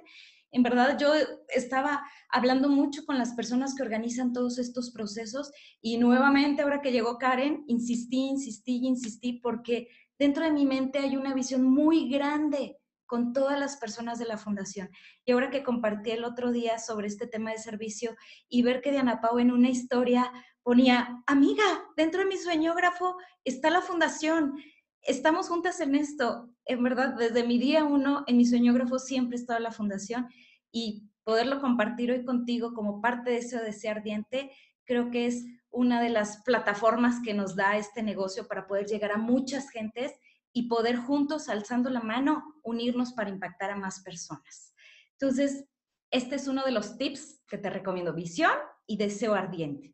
En 0.52 0.64
verdad, 0.64 0.98
yo 0.98 1.12
estaba 1.50 2.04
hablando 2.30 2.70
mucho 2.70 3.06
con 3.06 3.18
las 3.18 3.34
personas 3.34 3.76
que 3.76 3.84
organizan 3.84 4.34
todos 4.34 4.58
estos 4.58 4.92
procesos 4.92 5.52
y 5.82 5.98
nuevamente, 5.98 6.62
ahora 6.62 6.82
que 6.82 6.92
llegó 6.92 7.18
Karen, 7.18 7.66
insistí, 7.68 8.30
insistí, 8.30 8.80
insistí, 8.86 9.34
porque 9.34 9.90
dentro 10.18 10.46
de 10.46 10.52
mi 10.52 10.66
mente 10.66 11.00
hay 11.00 11.18
una 11.18 11.34
visión 11.34 11.64
muy 11.64 12.10
grande 12.10 12.78
con 13.06 13.34
todas 13.34 13.60
las 13.60 13.78
personas 13.78 14.20
de 14.20 14.26
la 14.26 14.38
fundación. 14.38 14.90
Y 15.26 15.32
ahora 15.32 15.50
que 15.50 15.64
compartí 15.64 16.12
el 16.12 16.24
otro 16.24 16.52
día 16.52 16.80
sobre 16.80 17.08
este 17.08 17.28
tema 17.28 17.52
de 17.52 17.58
servicio 17.58 18.16
y 18.50 18.64
ver 18.64 18.82
que 18.82 18.92
Diana 18.92 19.22
Pau 19.22 19.40
en 19.40 19.52
una 19.52 19.70
historia 19.70 20.32
ponía, 20.64 21.24
amiga, 21.28 21.64
dentro 21.96 22.22
de 22.22 22.28
mi 22.28 22.38
sueñógrafo 22.38 23.18
está 23.44 23.70
la 23.70 23.82
fundación, 23.82 24.56
estamos 25.02 25.48
juntas 25.48 25.80
en 25.80 25.96
esto. 25.96 26.50
En 26.66 26.84
verdad, 26.84 27.16
desde 27.16 27.46
mi 27.46 27.60
día 27.60 27.84
uno, 27.84 28.24
en 28.28 28.38
mi 28.38 28.46
sueñógrafo 28.46 29.00
siempre 29.00 29.38
estaba 29.38 29.60
la 29.60 29.72
fundación 29.72 30.28
y 30.72 31.10
poderlo 31.24 31.60
compartir 31.60 32.12
hoy 32.12 32.24
contigo 32.24 32.74
como 32.74 33.02
parte 33.02 33.32
de 33.32 33.38
ese 33.38 33.60
deseo 33.60 33.92
ardiente, 33.92 34.52
creo 34.86 35.10
que 35.12 35.26
es 35.28 35.46
una 35.72 36.02
de 36.02 36.10
las 36.10 36.42
plataformas 36.44 37.22
que 37.24 37.34
nos 37.34 37.56
da 37.56 37.78
este 37.78 38.02
negocio 38.02 38.48
para 38.48 38.66
poder 38.66 38.86
llegar 38.86 39.12
a 39.12 39.18
muchas 39.18 39.70
gentes 39.70 40.14
y 40.58 40.70
poder 40.70 40.96
juntos, 40.96 41.50
alzando 41.50 41.90
la 41.90 42.00
mano, 42.00 42.56
unirnos 42.64 43.12
para 43.12 43.30
impactar 43.30 43.72
a 43.72 43.76
más 43.76 44.00
personas. 44.00 44.74
Entonces, 45.20 45.66
este 46.12 46.36
es 46.36 46.48
uno 46.48 46.64
de 46.64 46.72
los 46.72 46.98
tips 46.98 47.44
que 47.46 47.58
te 47.58 47.70
recomiendo, 47.70 48.14
visión 48.14 48.54
y 48.88 48.96
deseo 48.96 49.36
ardiente. 49.36 49.94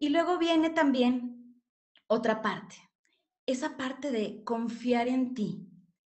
Y 0.00 0.08
luego 0.08 0.36
viene 0.36 0.70
también 0.70 1.62
otra 2.08 2.42
parte, 2.42 2.74
esa 3.46 3.76
parte 3.76 4.10
de 4.10 4.42
confiar 4.42 5.06
en 5.06 5.34
ti. 5.34 5.68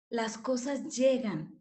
Las 0.09 0.38
cosas 0.38 0.95
llegan. 0.95 1.59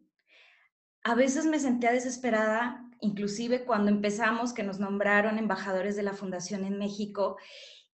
A 1.03 1.13
veces 1.13 1.45
me 1.45 1.59
sentía 1.59 1.91
desesperada, 1.91 2.89
inclusive 3.01 3.65
cuando 3.65 3.91
empezamos, 3.91 4.53
que 4.53 4.63
nos 4.63 4.79
nombraron 4.79 5.37
embajadores 5.39 5.97
de 5.97 6.03
la 6.03 6.13
Fundación 6.13 6.63
en 6.63 6.77
México, 6.79 7.35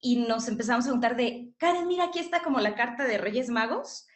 y 0.05 0.17
nos 0.17 0.49
empezamos 0.49 0.85
a 0.85 0.89
preguntar 0.89 1.17
de, 1.17 1.55
Karen, 1.59 1.87
mira, 1.87 2.07
aquí 2.07 2.19
está 2.19 2.43
como 2.43 2.59
la 2.59 2.75
carta 2.75 3.05
de 3.05 3.19
Reyes 3.19 3.49
Magos. 3.49 4.09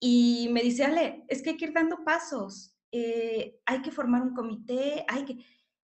Y 0.00 0.48
me 0.52 0.62
dice, 0.62 0.84
Ale, 0.84 1.24
es 1.28 1.42
que 1.42 1.50
hay 1.50 1.56
que 1.56 1.66
ir 1.66 1.72
dando 1.72 2.04
pasos, 2.04 2.76
eh, 2.92 3.58
hay 3.66 3.82
que 3.82 3.90
formar 3.90 4.22
un 4.22 4.32
comité, 4.32 5.04
hay 5.08 5.24
que... 5.24 5.44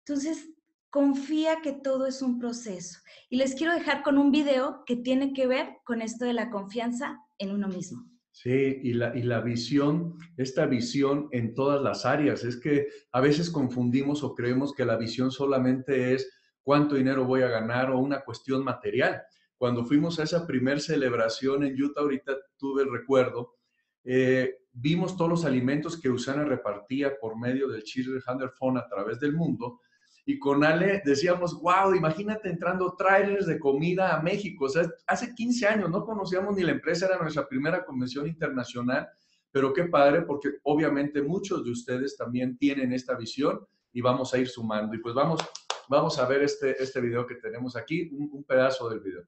Entonces, 0.05 0.49
confía 0.89 1.61
que 1.63 1.71
todo 1.71 2.05
es 2.05 2.21
un 2.21 2.37
proceso. 2.37 2.99
Y 3.29 3.37
les 3.37 3.55
quiero 3.55 3.73
dejar 3.73 4.03
con 4.03 4.17
un 4.17 4.31
video 4.31 4.83
que 4.85 4.97
tiene 4.97 5.31
que 5.31 5.47
ver 5.47 5.77
con 5.85 6.01
esto 6.01 6.25
de 6.25 6.33
la 6.33 6.49
confianza 6.49 7.17
en 7.37 7.51
uno 7.51 7.69
mismo. 7.69 8.09
Sí, 8.33 8.79
y 8.83 8.93
la, 8.93 9.15
y 9.17 9.21
la 9.21 9.39
visión, 9.39 10.17
esta 10.35 10.65
visión 10.65 11.29
en 11.31 11.53
todas 11.53 11.81
las 11.81 12.05
áreas, 12.05 12.43
es 12.43 12.57
que 12.57 12.87
a 13.13 13.21
veces 13.21 13.49
confundimos 13.49 14.21
o 14.23 14.35
creemos 14.35 14.73
que 14.73 14.85
la 14.85 14.97
visión 14.97 15.31
solamente 15.31 16.13
es 16.13 16.29
cuánto 16.69 16.93
dinero 16.93 17.25
voy 17.25 17.41
a 17.41 17.47
ganar 17.47 17.89
o 17.89 17.97
una 17.97 18.21
cuestión 18.21 18.63
material. 18.63 19.23
Cuando 19.57 19.83
fuimos 19.83 20.19
a 20.19 20.23
esa 20.23 20.45
primer 20.45 20.79
celebración 20.79 21.63
en 21.63 21.81
Utah, 21.81 22.01
ahorita 22.01 22.37
tuve 22.59 22.83
el 22.83 22.91
recuerdo, 22.91 23.55
eh, 24.03 24.57
vimos 24.71 25.17
todos 25.17 25.31
los 25.31 25.45
alimentos 25.45 25.99
que 25.99 26.11
Usana 26.11 26.43
repartía 26.43 27.17
por 27.19 27.39
medio 27.39 27.69
del 27.69 27.81
Children's 27.81 28.23
Hunter 28.27 28.51
Phone 28.51 28.77
a 28.77 28.87
través 28.87 29.19
del 29.19 29.33
mundo. 29.33 29.79
Y 30.27 30.37
con 30.37 30.63
Ale 30.63 31.01
decíamos, 31.03 31.59
wow, 31.59 31.95
imagínate 31.95 32.49
entrando 32.49 32.95
trailers 32.95 33.47
de 33.47 33.57
comida 33.57 34.15
a 34.15 34.21
México. 34.21 34.65
O 34.65 34.69
sea, 34.69 34.87
hace 35.07 35.33
15 35.33 35.65
años 35.65 35.89
no 35.89 36.05
conocíamos 36.05 36.55
ni 36.55 36.61
la 36.61 36.73
empresa, 36.73 37.07
era 37.07 37.17
nuestra 37.17 37.47
primera 37.47 37.83
convención 37.83 38.27
internacional, 38.27 39.09
pero 39.49 39.73
qué 39.73 39.85
padre, 39.85 40.21
porque 40.21 40.49
obviamente 40.61 41.23
muchos 41.23 41.65
de 41.65 41.71
ustedes 41.71 42.15
también 42.15 42.59
tienen 42.59 42.93
esta 42.93 43.15
visión 43.15 43.59
y 43.91 44.01
vamos 44.01 44.35
a 44.35 44.37
ir 44.37 44.47
sumando. 44.47 44.95
Y 44.95 44.99
pues 44.99 45.15
vamos 45.15 45.39
Vamos 45.89 46.19
a 46.19 46.27
ver 46.27 46.43
este, 46.43 46.83
este 46.83 47.01
video 47.01 47.25
que 47.25 47.33
tenemos 47.33 47.75
aquí, 47.75 48.11
un, 48.11 48.43
pedazo 48.43 48.87
del 48.89 48.99
video. 48.99 49.25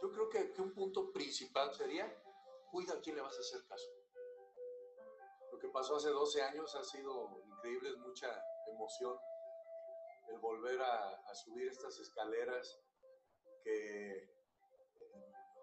Yo 0.00 0.10
creo 0.10 0.30
que, 0.30 0.62
un 0.62 0.72
punto 0.72 1.12
principal 1.12 1.74
sería, 1.74 2.10
cuida 2.70 2.94
a 2.94 3.00
quién 3.02 3.16
le 3.16 3.20
vas 3.20 3.36
a 3.36 3.40
hacer 3.40 3.66
caso. 3.66 3.90
Lo 5.52 5.58
que 5.58 5.68
pasó 5.68 5.96
hace 5.96 6.08
12 6.08 6.40
años 6.40 6.74
ha 6.74 6.82
sido 6.82 7.42
increíble, 7.44 7.90
es 7.90 7.98
mucha 7.98 8.28
emoción 8.66 9.14
el 10.30 10.38
volver 10.38 10.80
a 10.80 11.34
subir 11.34 11.68
estas 11.68 11.98
escaleras 11.98 12.80
que 13.64 14.28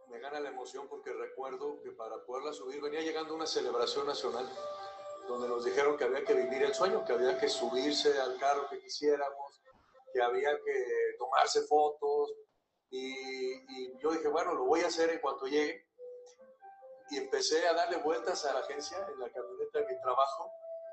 me 0.09 0.19
gana 0.19 0.41
la 0.41 0.49
emoción 0.49 0.89
porque 0.89 1.13
recuerdo 1.13 1.81
que 1.81 1.91
para 1.91 2.25
poderla 2.25 2.51
subir 2.51 2.81
venía 2.81 3.01
llegando 3.01 3.33
una 3.33 3.47
celebración 3.47 4.05
nacional 4.05 4.49
donde 5.27 5.47
nos 5.47 5.63
dijeron 5.63 5.97
que 5.97 6.03
había 6.03 6.25
que 6.25 6.33
vivir 6.33 6.63
el 6.63 6.73
sueño, 6.73 7.05
que 7.05 7.13
había 7.13 7.37
que 7.39 7.47
subirse 7.47 8.19
al 8.19 8.37
carro 8.37 8.67
que 8.69 8.79
quisiéramos, 8.79 9.61
que 10.13 10.21
había 10.21 10.51
que 10.63 11.15
tomarse 11.17 11.61
fotos. 11.63 12.33
Y, 12.89 13.53
y, 13.53 13.97
yo 13.99 14.11
dije, 14.11 14.27
bueno, 14.27 14.53
lo 14.53 14.65
voy 14.65 14.81
a 14.81 14.87
hacer 14.87 15.09
en 15.09 15.19
cuanto 15.19 15.45
llegue. 15.45 15.87
Y 17.11 17.17
empecé 17.17 17.67
a 17.67 17.73
darle 17.73 17.97
vueltas 17.97 18.45
a 18.45 18.53
la 18.53 18.59
agencia 18.59 18.97
en 18.97 19.19
la 19.19 19.31
camioneta 19.31 19.79
en 19.79 19.87
mi 19.87 20.01
trabajo 20.01 20.51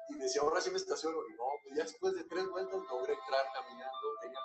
y 0.08 0.18
decía, 0.18 0.42
ahora 0.42 0.60
sí 0.60 0.70
me 0.70 0.76
estaciono. 0.78 1.18
Y 1.28 1.34
no, 1.34 1.44
pues 1.62 1.76
ya 1.76 1.84
después 1.84 2.14
de 2.14 2.24
tres 2.24 2.48
vueltas 2.48 2.80
logré 2.90 3.14
entrar 3.14 3.44
caminando. 3.52 4.14
Tenía 4.20 4.38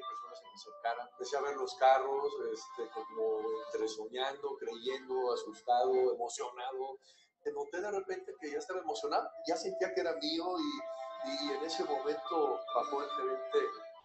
pena 0.00 0.08
de 0.10 0.40
que 0.40 0.48
me 0.48 0.54
acercara. 0.54 1.08
Empecé 1.12 1.36
a 1.36 1.40
ver 1.42 1.56
los 1.56 1.74
carros, 1.74 2.32
este, 2.52 2.90
como 2.92 3.40
entre 3.66 3.88
soñando, 3.88 4.56
creyendo, 4.56 5.32
asustado, 5.32 5.92
emocionado. 6.14 6.98
Te 7.42 7.52
noté 7.52 7.80
de 7.80 7.90
repente 7.90 8.34
que 8.40 8.50
ya 8.50 8.58
estaba 8.58 8.80
emocionado, 8.80 9.28
ya 9.46 9.56
sentía 9.56 9.94
que 9.94 10.00
era 10.00 10.14
mío 10.16 10.56
y, 10.58 11.30
y 11.30 11.52
en 11.52 11.64
ese 11.64 11.84
momento 11.84 12.60
bajó 12.74 13.02
el 13.02 13.10
gerente 13.10 13.58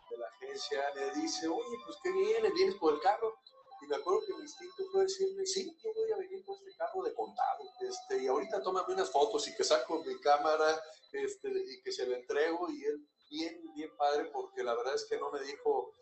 de 0.10 0.18
la 0.18 0.28
agencia, 0.28 0.94
le 0.96 1.12
dice, 1.22 1.48
oye, 1.48 1.78
pues 1.86 1.98
qué 2.04 2.12
bien, 2.12 2.54
vienes 2.54 2.76
por 2.76 2.94
el 2.94 3.02
carro. 3.02 3.36
Y 3.82 3.88
me 3.88 3.98
acuerdo 3.98 4.22
que 4.26 4.34
mi 4.34 4.42
instinto 4.42 4.84
fue 4.92 5.02
decirle, 5.04 5.46
sí, 5.46 5.78
yo 5.84 5.94
voy 5.94 6.12
a 6.12 6.18
venir 6.18 6.44
con 6.46 6.56
este 6.56 6.76
carro 6.78 7.04
de 7.04 7.14
contado. 7.14 7.64
Este, 7.82 8.24
y 8.24 8.28
ahorita 8.28 8.62
tómame 8.62 8.94
unas 8.94 9.12
fotos 9.12 9.48
y 9.48 9.56
que 9.56 9.64
saco 9.64 10.04
mi 10.04 10.20
cámara 10.22 10.82
este, 11.12 11.50
y 11.50 11.82
que 11.82 11.92
se 11.92 12.08
lo 12.08 12.16
entrego. 12.16 12.70
Y 12.70 12.86
él, 12.86 13.06
bien, 13.30 13.62
bien 13.74 13.90
padre, 13.98 14.30
porque 14.32 14.64
la 14.64 14.76
verdad 14.76 14.96
es 14.96 15.06
que 15.06 15.18
no 15.18 15.32
me 15.32 15.42
dijo, 15.42 15.96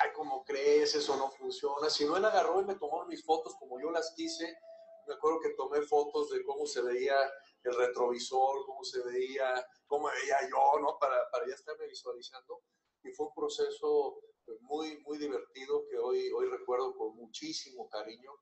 ay, 0.00 0.10
¿cómo 0.14 0.44
crees? 0.44 0.94
Eso 0.94 1.16
no 1.16 1.30
funciona. 1.30 1.88
Sino 1.90 2.16
él 2.16 2.24
agarró 2.24 2.60
y 2.60 2.64
me 2.64 2.76
tomó 2.76 3.04
mis 3.06 3.24
fotos 3.24 3.54
como 3.58 3.80
yo 3.80 3.90
las 3.90 4.12
quise. 4.14 4.58
Me 5.06 5.14
acuerdo 5.14 5.40
que 5.40 5.50
tomé 5.50 5.82
fotos 5.82 6.30
de 6.30 6.44
cómo 6.44 6.66
se 6.66 6.82
veía 6.82 7.16
el 7.64 7.74
retrovisor, 7.74 8.64
cómo 8.66 8.84
se 8.84 9.02
veía, 9.02 9.66
cómo 9.86 10.08
veía 10.08 10.48
yo, 10.48 10.80
¿no? 10.80 10.98
Para, 10.98 11.16
para 11.30 11.46
ya 11.46 11.54
estarme 11.54 11.86
visualizando. 11.86 12.62
Y 13.02 13.12
fue 13.12 13.26
un 13.26 13.34
proceso 13.34 14.20
muy, 14.60 14.98
muy 15.00 15.18
divertido 15.18 15.84
que 15.88 15.98
hoy, 15.98 16.30
hoy 16.30 16.48
recuerdo 16.48 16.94
con 16.96 17.16
muchísimo 17.16 17.88
cariño. 17.88 18.32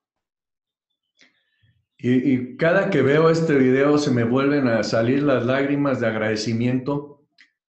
Y, 2.01 2.55
cada 2.55 2.89
que 2.89 3.01
veo 3.01 3.29
este 3.29 3.55
video 3.55 3.97
se 3.97 4.11
me 4.11 4.23
vuelven 4.23 4.69
a 4.69 4.83
salir 4.83 5.21
las 5.21 5.45
lágrimas 5.45 5.99
de 5.99 6.07
agradecimiento, 6.07 7.18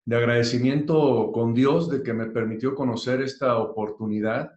de 0.08 0.16
agradecimiento 0.16 1.34
con 1.34 1.54
Dios 1.54 1.90
de 1.90 2.02
que 2.02 2.14
me 2.14 2.28
permitió 2.28 2.74
conocer 2.76 3.22
esta 3.22 3.58
oportunidad, 3.58 4.54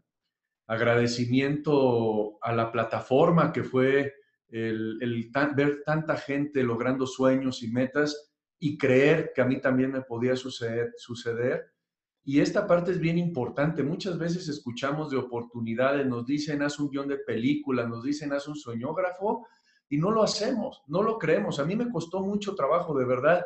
agradecimiento 0.69 2.39
a 2.41 2.53
la 2.53 2.71
plataforma 2.71 3.53
que 3.53 3.65
fue 3.65 4.15
el, 4.49 5.29
ver 5.57 5.83
tanta 5.85 6.17
gente 6.17 6.63
logrando 6.63 7.05
sueños 7.05 7.65
y 7.65 7.73
metas 7.73 8.31
y 8.61 8.79
creer 8.79 9.33
que 9.35 9.41
a 9.41 9.45
mí 9.45 9.61
también 9.61 9.91
me 9.91 10.03
podía 10.03 10.37
suceder, 10.37 10.93
suceder. 10.97 11.73
Y 12.23 12.39
esta 12.39 12.69
parte 12.69 12.93
es 12.93 13.01
bien 13.01 13.19
importante. 13.19 13.83
Muchas 13.83 14.19
veces 14.19 14.49
escuchamos 14.49 15.11
de 15.11 15.17
oportunidades, 15.17 16.07
nos 16.07 16.25
dicen 16.27 16.63
haz 16.63 16.79
un 16.79 16.91
guion 16.91 17.09
de 17.09 17.19
película, 17.19 17.89
nos 17.89 18.05
dicen 18.05 18.33
haz 18.33 18.47
un 18.47 18.55
sueñógrafo 18.55 19.49
y 19.89 19.99
no 19.99 20.13
lo 20.13 20.23
hacemos, 20.23 20.85
no 20.87 21.03
lo 21.03 21.19
creemos. 21.19 21.59
A 21.59 21.65
mí 21.65 21.75
me 21.75 21.91
costó 21.91 22.21
mucho 22.21 22.55
trabajo, 22.55 22.97
de 22.97 23.05
verdad. 23.05 23.45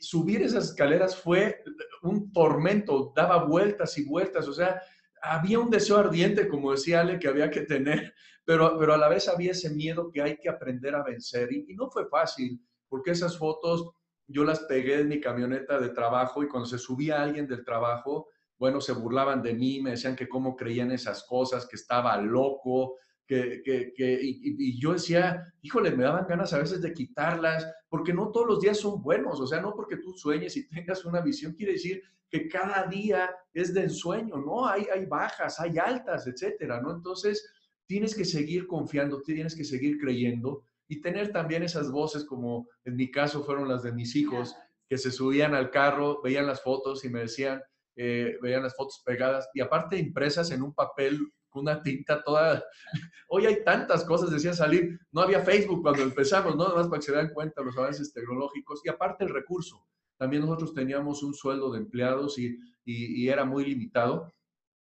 Subir 0.00 0.42
esas 0.42 0.70
escaleras 0.70 1.16
fue 1.16 1.62
un 2.02 2.32
tormento, 2.32 3.12
daba 3.14 3.44
vueltas 3.44 3.98
y 3.98 4.04
vueltas, 4.04 4.46
o 4.48 4.52
sea, 4.52 4.80
había 5.22 5.58
un 5.58 5.70
deseo 5.70 5.98
ardiente, 5.98 6.48
como 6.48 6.72
decía 6.72 7.00
Ale, 7.00 7.18
que 7.18 7.28
había 7.28 7.50
que 7.50 7.62
tener, 7.62 8.14
pero, 8.44 8.78
pero 8.78 8.94
a 8.94 8.98
la 8.98 9.08
vez 9.08 9.28
había 9.28 9.52
ese 9.52 9.70
miedo 9.70 10.10
que 10.10 10.22
hay 10.22 10.38
que 10.38 10.48
aprender 10.48 10.94
a 10.94 11.02
vencer. 11.02 11.52
Y, 11.52 11.74
no 11.74 11.90
fue 11.90 12.08
fácil, 12.08 12.60
porque 12.88 13.12
esas 13.12 13.38
fotos 13.38 13.90
yo 14.26 14.44
las 14.44 14.60
pegué 14.60 15.00
en 15.00 15.08
mi 15.08 15.20
camioneta 15.20 15.78
de 15.78 15.90
trabajo 15.90 16.42
y 16.42 16.48
cuando 16.48 16.68
se 16.68 16.78
subía 16.78 17.22
alguien 17.22 17.46
del 17.46 17.64
trabajo, 17.64 18.28
bueno, 18.58 18.80
se 18.80 18.92
burlaban 18.92 19.42
de 19.42 19.54
mí, 19.54 19.80
me 19.80 19.90
decían 19.92 20.14
que 20.14 20.28
cómo 20.28 20.54
creían 20.54 20.92
esas 20.92 21.24
cosas, 21.24 21.66
que 21.66 21.76
estaba 21.76 22.16
loco, 22.18 22.96
que, 23.30 23.62
que, 23.62 23.92
que 23.94 24.18
y, 24.20 24.76
yo 24.80 24.92
decía, 24.92 25.54
híjole, 25.62 25.92
me 25.92 26.02
daban 26.02 26.26
ganas 26.26 26.52
a 26.52 26.58
veces 26.58 26.82
de 26.82 26.92
quitarlas, 26.92 27.64
porque 27.88 28.12
no 28.12 28.32
todos 28.32 28.48
los 28.48 28.60
días 28.60 28.80
son 28.80 29.00
buenos, 29.00 29.40
o 29.40 29.46
sea, 29.46 29.60
no 29.60 29.72
porque 29.72 29.98
tú 29.98 30.12
sueñes 30.14 30.56
y 30.56 30.66
tengas 30.68 31.04
una 31.04 31.20
visión, 31.20 31.52
quiere 31.52 31.74
decir 31.74 32.02
que 32.28 32.48
cada 32.48 32.88
día 32.88 33.30
es 33.54 33.72
de 33.72 33.84
ensueño, 33.84 34.36
¿no? 34.38 34.66
Hay, 34.66 34.88
hay 34.92 35.06
bajas, 35.06 35.60
hay 35.60 35.78
altas, 35.78 36.26
etcétera, 36.26 36.80
¿no? 36.80 36.92
Entonces, 36.92 37.48
tienes 37.86 38.16
que 38.16 38.24
seguir 38.24 38.66
confiando, 38.66 39.22
tienes 39.22 39.54
que 39.54 39.64
seguir 39.64 39.98
creyendo 40.00 40.64
y 40.88 41.00
tener 41.00 41.30
también 41.30 41.62
esas 41.62 41.88
voces 41.92 42.24
como 42.24 42.66
en 42.84 42.96
mi 42.96 43.12
caso 43.12 43.44
fueron 43.44 43.68
las 43.68 43.84
de 43.84 43.92
mis 43.92 44.16
hijos, 44.16 44.56
que 44.88 44.98
se 44.98 45.12
subían 45.12 45.54
al 45.54 45.70
carro, 45.70 46.20
veían 46.20 46.48
las 46.48 46.62
fotos 46.62 47.04
y 47.04 47.08
me 47.10 47.20
decían, 47.20 47.62
eh, 47.94 48.38
veían 48.42 48.64
las 48.64 48.74
fotos 48.74 49.00
pegadas 49.06 49.48
y 49.54 49.60
aparte 49.60 49.98
impresas 49.98 50.50
en 50.50 50.62
un 50.62 50.74
papel 50.74 51.32
una 51.58 51.82
tinta 51.82 52.22
toda. 52.22 52.64
Hoy 53.28 53.46
hay 53.46 53.64
tantas 53.64 54.04
cosas, 54.04 54.30
decía 54.30 54.52
salir. 54.52 54.98
No 55.10 55.22
había 55.22 55.40
Facebook 55.40 55.82
cuando 55.82 56.02
empezamos, 56.02 56.54
¿no? 56.56 56.64
Nada 56.64 56.76
más 56.76 56.88
para 56.88 57.00
que 57.00 57.06
se 57.06 57.12
den 57.12 57.30
cuenta 57.34 57.62
los 57.62 57.76
avances 57.76 58.12
tecnológicos. 58.12 58.80
Y 58.84 58.88
aparte 58.88 59.24
el 59.24 59.30
recurso. 59.30 59.86
También 60.16 60.42
nosotros 60.42 60.74
teníamos 60.74 61.22
un 61.22 61.34
sueldo 61.34 61.72
de 61.72 61.78
empleados 61.78 62.38
y, 62.38 62.58
y, 62.84 63.24
y 63.24 63.28
era 63.28 63.44
muy 63.44 63.64
limitado. 63.64 64.32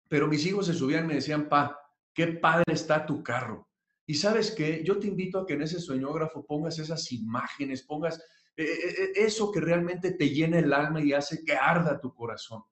Pero 0.07 0.27
mis 0.27 0.45
hijos 0.45 0.65
se 0.65 0.73
subían 0.73 1.05
y 1.05 1.07
me 1.09 1.15
decían, 1.15 1.49
pa, 1.49 1.77
qué 2.13 2.27
padre 2.27 2.73
está 2.73 3.05
tu 3.05 3.21
carro. 3.21 3.67
Y 4.07 4.13
sabes 4.15 4.51
qué, 4.51 4.83
yo 4.83 4.99
te 4.99 5.07
invito 5.07 5.39
a 5.39 5.45
que 5.45 5.53
en 5.53 5.63
ese 5.63 5.79
sueñógrafo 5.79 6.45
pongas 6.45 6.77
esas 6.79 7.11
imágenes, 7.11 7.83
pongas 7.83 8.19
eh, 8.55 8.63
eh, 8.63 8.95
eh, 8.99 9.11
eso 9.15 9.51
que 9.51 9.59
realmente 9.59 10.11
te 10.11 10.29
llena 10.29 10.59
el 10.59 10.71
alma 10.71 11.03
y 11.03 11.11
hace 11.11 11.43
que 11.43 11.53
arda 11.53 11.99
tu 11.99 12.13
corazón. 12.13 12.63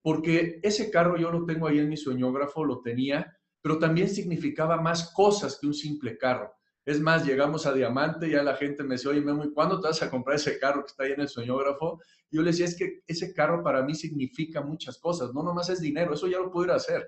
Porque 0.00 0.60
ese 0.62 0.90
carro 0.90 1.16
yo 1.16 1.30
lo 1.30 1.44
tengo 1.44 1.66
ahí 1.66 1.80
en 1.80 1.88
mi 1.88 1.96
sueñógrafo, 1.96 2.64
lo 2.64 2.80
tenía, 2.80 3.35
pero 3.66 3.80
también 3.80 4.08
significaba 4.08 4.80
más 4.80 5.10
cosas 5.10 5.58
que 5.60 5.66
un 5.66 5.74
simple 5.74 6.16
carro. 6.16 6.54
Es 6.84 7.00
más, 7.00 7.26
llegamos 7.26 7.66
a 7.66 7.72
Diamante 7.72 8.28
y 8.28 8.30
ya 8.30 8.44
la 8.44 8.54
gente 8.54 8.84
me 8.84 8.94
decía, 8.94 9.10
oye, 9.10 9.20
Memo, 9.20 9.44
¿y 9.44 9.52
cuándo 9.52 9.80
te 9.80 9.88
vas 9.88 10.00
a 10.04 10.08
comprar 10.08 10.36
ese 10.36 10.56
carro 10.56 10.84
que 10.84 10.90
está 10.90 11.02
ahí 11.02 11.10
en 11.10 11.22
el 11.22 11.28
sueñógrafo? 11.28 12.00
Y 12.30 12.36
yo 12.36 12.42
le 12.42 12.52
decía, 12.52 12.66
es 12.66 12.76
que 12.76 13.00
ese 13.08 13.34
carro 13.34 13.64
para 13.64 13.82
mí 13.82 13.96
significa 13.96 14.60
muchas 14.60 14.98
cosas, 14.98 15.34
no 15.34 15.42
nomás 15.42 15.68
es 15.68 15.80
dinero, 15.80 16.14
eso 16.14 16.28
ya 16.28 16.38
lo 16.38 16.52
puedo 16.52 16.66
ir 16.66 16.70
a 16.70 16.76
hacer. 16.76 17.04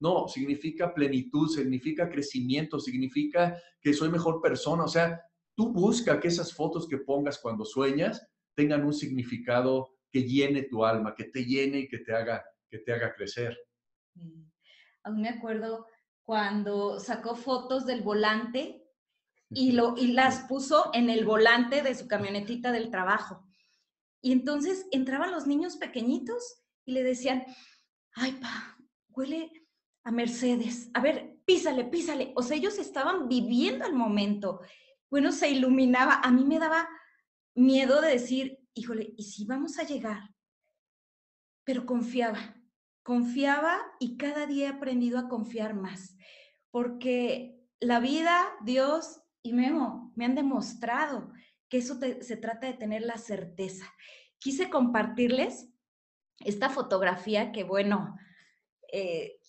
No, 0.00 0.28
significa 0.28 0.94
plenitud, 0.94 1.46
significa 1.46 2.08
crecimiento, 2.08 2.80
significa 2.80 3.60
que 3.78 3.92
soy 3.92 4.08
mejor 4.08 4.40
persona. 4.40 4.84
O 4.84 4.88
sea, 4.88 5.20
tú 5.54 5.74
busca 5.74 6.18
que 6.20 6.28
esas 6.28 6.54
fotos 6.54 6.88
que 6.88 6.96
pongas 6.96 7.38
cuando 7.38 7.66
sueñas 7.66 8.26
tengan 8.54 8.82
un 8.82 8.94
significado 8.94 9.90
que 10.10 10.22
llene 10.22 10.62
tu 10.62 10.86
alma, 10.86 11.14
que 11.14 11.24
te 11.24 11.44
llene 11.44 11.80
y 11.80 11.86
que 11.86 11.98
te 11.98 12.14
haga, 12.14 12.42
que 12.70 12.78
te 12.78 12.94
haga 12.94 13.14
crecer. 13.14 13.58
Aún 15.02 15.20
me 15.20 15.28
acuerdo 15.28 15.84
cuando 16.28 17.00
sacó 17.00 17.34
fotos 17.36 17.86
del 17.86 18.02
volante 18.02 18.86
y, 19.48 19.72
lo, 19.72 19.94
y 19.96 20.08
las 20.08 20.40
puso 20.40 20.90
en 20.92 21.08
el 21.08 21.24
volante 21.24 21.80
de 21.80 21.94
su 21.94 22.06
camionetita 22.06 22.70
del 22.70 22.90
trabajo. 22.90 23.48
Y 24.20 24.32
entonces 24.32 24.84
entraban 24.90 25.30
los 25.30 25.46
niños 25.46 25.78
pequeñitos 25.78 26.66
y 26.84 26.92
le 26.92 27.02
decían, 27.02 27.46
ay, 28.12 28.32
pa, 28.32 28.76
huele, 29.08 29.50
a 30.04 30.10
Mercedes, 30.10 30.90
a 30.92 31.00
ver, 31.00 31.38
písale, 31.46 31.84
písale. 31.84 32.34
O 32.36 32.42
sea, 32.42 32.58
ellos 32.58 32.76
estaban 32.76 33.26
viviendo 33.26 33.86
el 33.86 33.94
momento. 33.94 34.60
Bueno, 35.08 35.32
se 35.32 35.48
iluminaba. 35.48 36.20
A 36.22 36.30
mí 36.30 36.44
me 36.44 36.58
daba 36.58 36.90
miedo 37.54 38.02
de 38.02 38.10
decir, 38.10 38.58
híjole, 38.74 39.14
¿y 39.16 39.22
si 39.22 39.46
vamos 39.46 39.78
a 39.78 39.84
llegar? 39.84 40.28
Pero 41.64 41.86
confiaba, 41.86 42.54
confiaba 43.08 43.80
y 43.98 44.18
cada 44.18 44.44
día 44.44 44.66
he 44.66 44.68
aprendido 44.68 45.18
a 45.18 45.30
confiar 45.30 45.72
más, 45.72 46.14
porque 46.70 47.58
la 47.80 48.00
vida, 48.00 48.38
Dios 48.66 49.22
y 49.42 49.54
Memo 49.54 50.12
me 50.14 50.26
han 50.26 50.34
demostrado 50.34 51.32
que 51.70 51.78
eso 51.78 51.98
se 52.20 52.36
trata 52.36 52.66
de 52.66 52.74
tener 52.74 53.00
la 53.00 53.16
certeza. 53.16 53.86
Quise 54.38 54.68
compartirles 54.68 55.70
esta 56.40 56.68
fotografía 56.68 57.50
que, 57.50 57.64
bueno, 57.64 58.14
eh, 58.92 59.40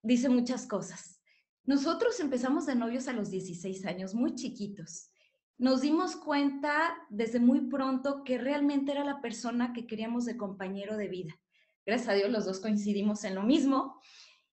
dice 0.00 0.28
muchas 0.28 0.64
cosas. 0.64 1.20
Nosotros 1.64 2.20
empezamos 2.20 2.64
de 2.64 2.76
novios 2.76 3.08
a 3.08 3.12
los 3.12 3.28
16 3.28 3.86
años, 3.86 4.14
muy 4.14 4.36
chiquitos. 4.36 5.10
Nos 5.58 5.80
dimos 5.80 6.14
cuenta 6.14 6.94
desde 7.10 7.40
muy 7.40 7.62
pronto 7.62 8.22
que 8.22 8.38
realmente 8.38 8.92
era 8.92 9.02
la 9.02 9.20
persona 9.20 9.72
que 9.72 9.84
queríamos 9.84 10.26
de 10.26 10.36
compañero 10.36 10.96
de 10.96 11.08
vida. 11.08 11.40
Gracias 11.86 12.08
a 12.08 12.14
Dios 12.14 12.30
los 12.30 12.44
dos 12.44 12.60
coincidimos 12.60 13.24
en 13.24 13.34
lo 13.34 13.42
mismo 13.42 14.00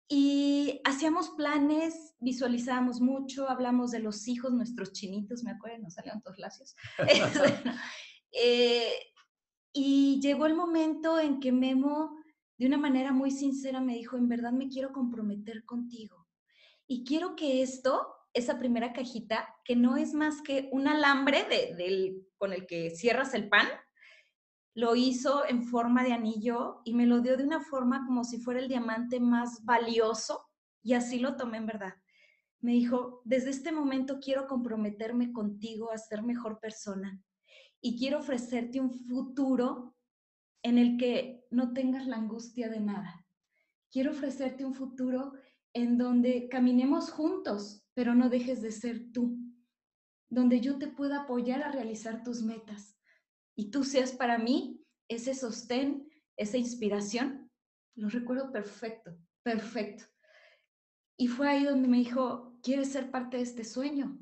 y 0.09 0.81
hacíamos 0.85 1.31
planes, 1.31 2.15
visualizábamos 2.21 3.01
mucho, 3.01 3.49
hablamos 3.49 3.91
de 3.91 4.01
los 4.01 4.29
hijos, 4.29 4.53
nuestros 4.53 4.93
chinitos, 4.93 5.43
me 5.43 5.53
acuerdo, 5.53 5.79
nos 5.79 5.95
salían 5.95 6.21
todos 6.21 6.39
lacios. 6.39 6.77
eh, 8.33 8.93
y 9.73 10.21
llegó 10.21 10.47
el 10.47 10.55
momento 10.55 11.19
en 11.19 11.41
que 11.41 11.53
Memo 11.53 12.17
de 12.59 12.67
una 12.67 12.77
manera 12.77 13.13
muy 13.13 13.31
sincera 13.31 13.81
me 13.81 13.95
dijo, 13.95 14.17
en 14.17 14.29
verdad 14.29 14.53
me 14.53 14.69
quiero 14.69 14.93
comprometer 14.93 15.65
contigo. 15.65 16.29
Y 16.87 17.05
quiero 17.05 17.35
que 17.35 17.63
esto, 17.63 18.07
esa 18.35 18.59
primera 18.59 18.93
cajita, 18.93 19.49
que 19.65 19.75
no 19.75 19.97
es 19.97 20.13
más 20.13 20.43
que 20.43 20.69
un 20.71 20.87
alambre 20.87 21.45
de, 21.45 22.23
con 22.37 22.53
el 22.53 22.67
que 22.67 22.91
cierras 22.91 23.35
el 23.35 23.49
pan, 23.49 23.67
lo 24.75 24.97
hizo 24.97 25.47
en 25.47 25.63
forma 25.63 26.03
de 26.03 26.13
anillo 26.13 26.81
y 26.85 26.95
me 26.95 27.07
lo 27.07 27.21
dio 27.21 27.37
de 27.37 27.45
una 27.45 27.61
forma 27.61 28.05
como 28.07 28.25
si 28.25 28.39
fuera 28.39 28.61
el 28.61 28.69
diamante 28.69 29.21
más 29.21 29.65
valioso 29.65 30.51
y 30.83 30.95
así 30.95 31.21
lo 31.21 31.37
tomé 31.37 31.59
en 31.59 31.67
verdad. 31.67 31.95
Me 32.61 32.73
dijo, 32.73 33.23
desde 33.25 33.51
este 33.51 33.71
momento 33.71 34.19
quiero 34.21 34.49
comprometerme 34.49 35.33
contigo 35.33 35.93
a 35.93 35.99
ser 35.99 36.23
mejor 36.23 36.59
persona 36.59 37.23
y 37.81 37.97
quiero 37.99 38.19
ofrecerte 38.19 38.81
un 38.81 38.93
futuro 38.93 39.95
en 40.63 40.79
el 40.79 40.97
que 40.97 41.47
no 41.51 41.73
tengas 41.73 42.07
la 42.07 42.17
angustia 42.17 42.69
de 42.69 42.81
nada. 42.81 43.27
Quiero 43.93 44.11
ofrecerte 44.11 44.65
un 44.65 44.75
futuro 44.75 45.35
en 45.73 45.99
donde 45.99 46.49
caminemos 46.49 47.11
juntos, 47.11 47.87
pero 47.95 48.15
no 48.15 48.29
dejes 48.29 48.61
de 48.63 48.73
ser 48.73 49.13
tú, 49.13 49.39
donde 50.31 50.61
yo 50.61 50.79
te 50.79 50.89
pueda 50.89 51.23
apoyar 51.23 51.63
a 51.63 51.71
realizar 51.71 52.25
tus 52.25 52.43
metas 52.43 52.95
y 53.57 53.71
tú 53.71 53.85
seas 53.85 54.13
para 54.13 54.39
mí 54.39 54.85
ese 55.09 55.35
sostén, 55.35 56.09
esa 56.37 56.57
inspiración. 56.57 57.51
Lo 57.95 58.09
recuerdo 58.09 58.51
perfecto, 58.51 59.17
perfecto. 59.43 60.05
Y 61.17 61.29
fue 61.29 61.49
ahí 61.49 61.65
donde 61.65 61.89
me 61.89 61.99
dijo, 61.99 62.59
¿quieres 62.63 62.91
ser 62.91 63.11
parte 63.11 63.37
de 63.37 63.45
este 63.45 63.65
sueño? 63.65 64.19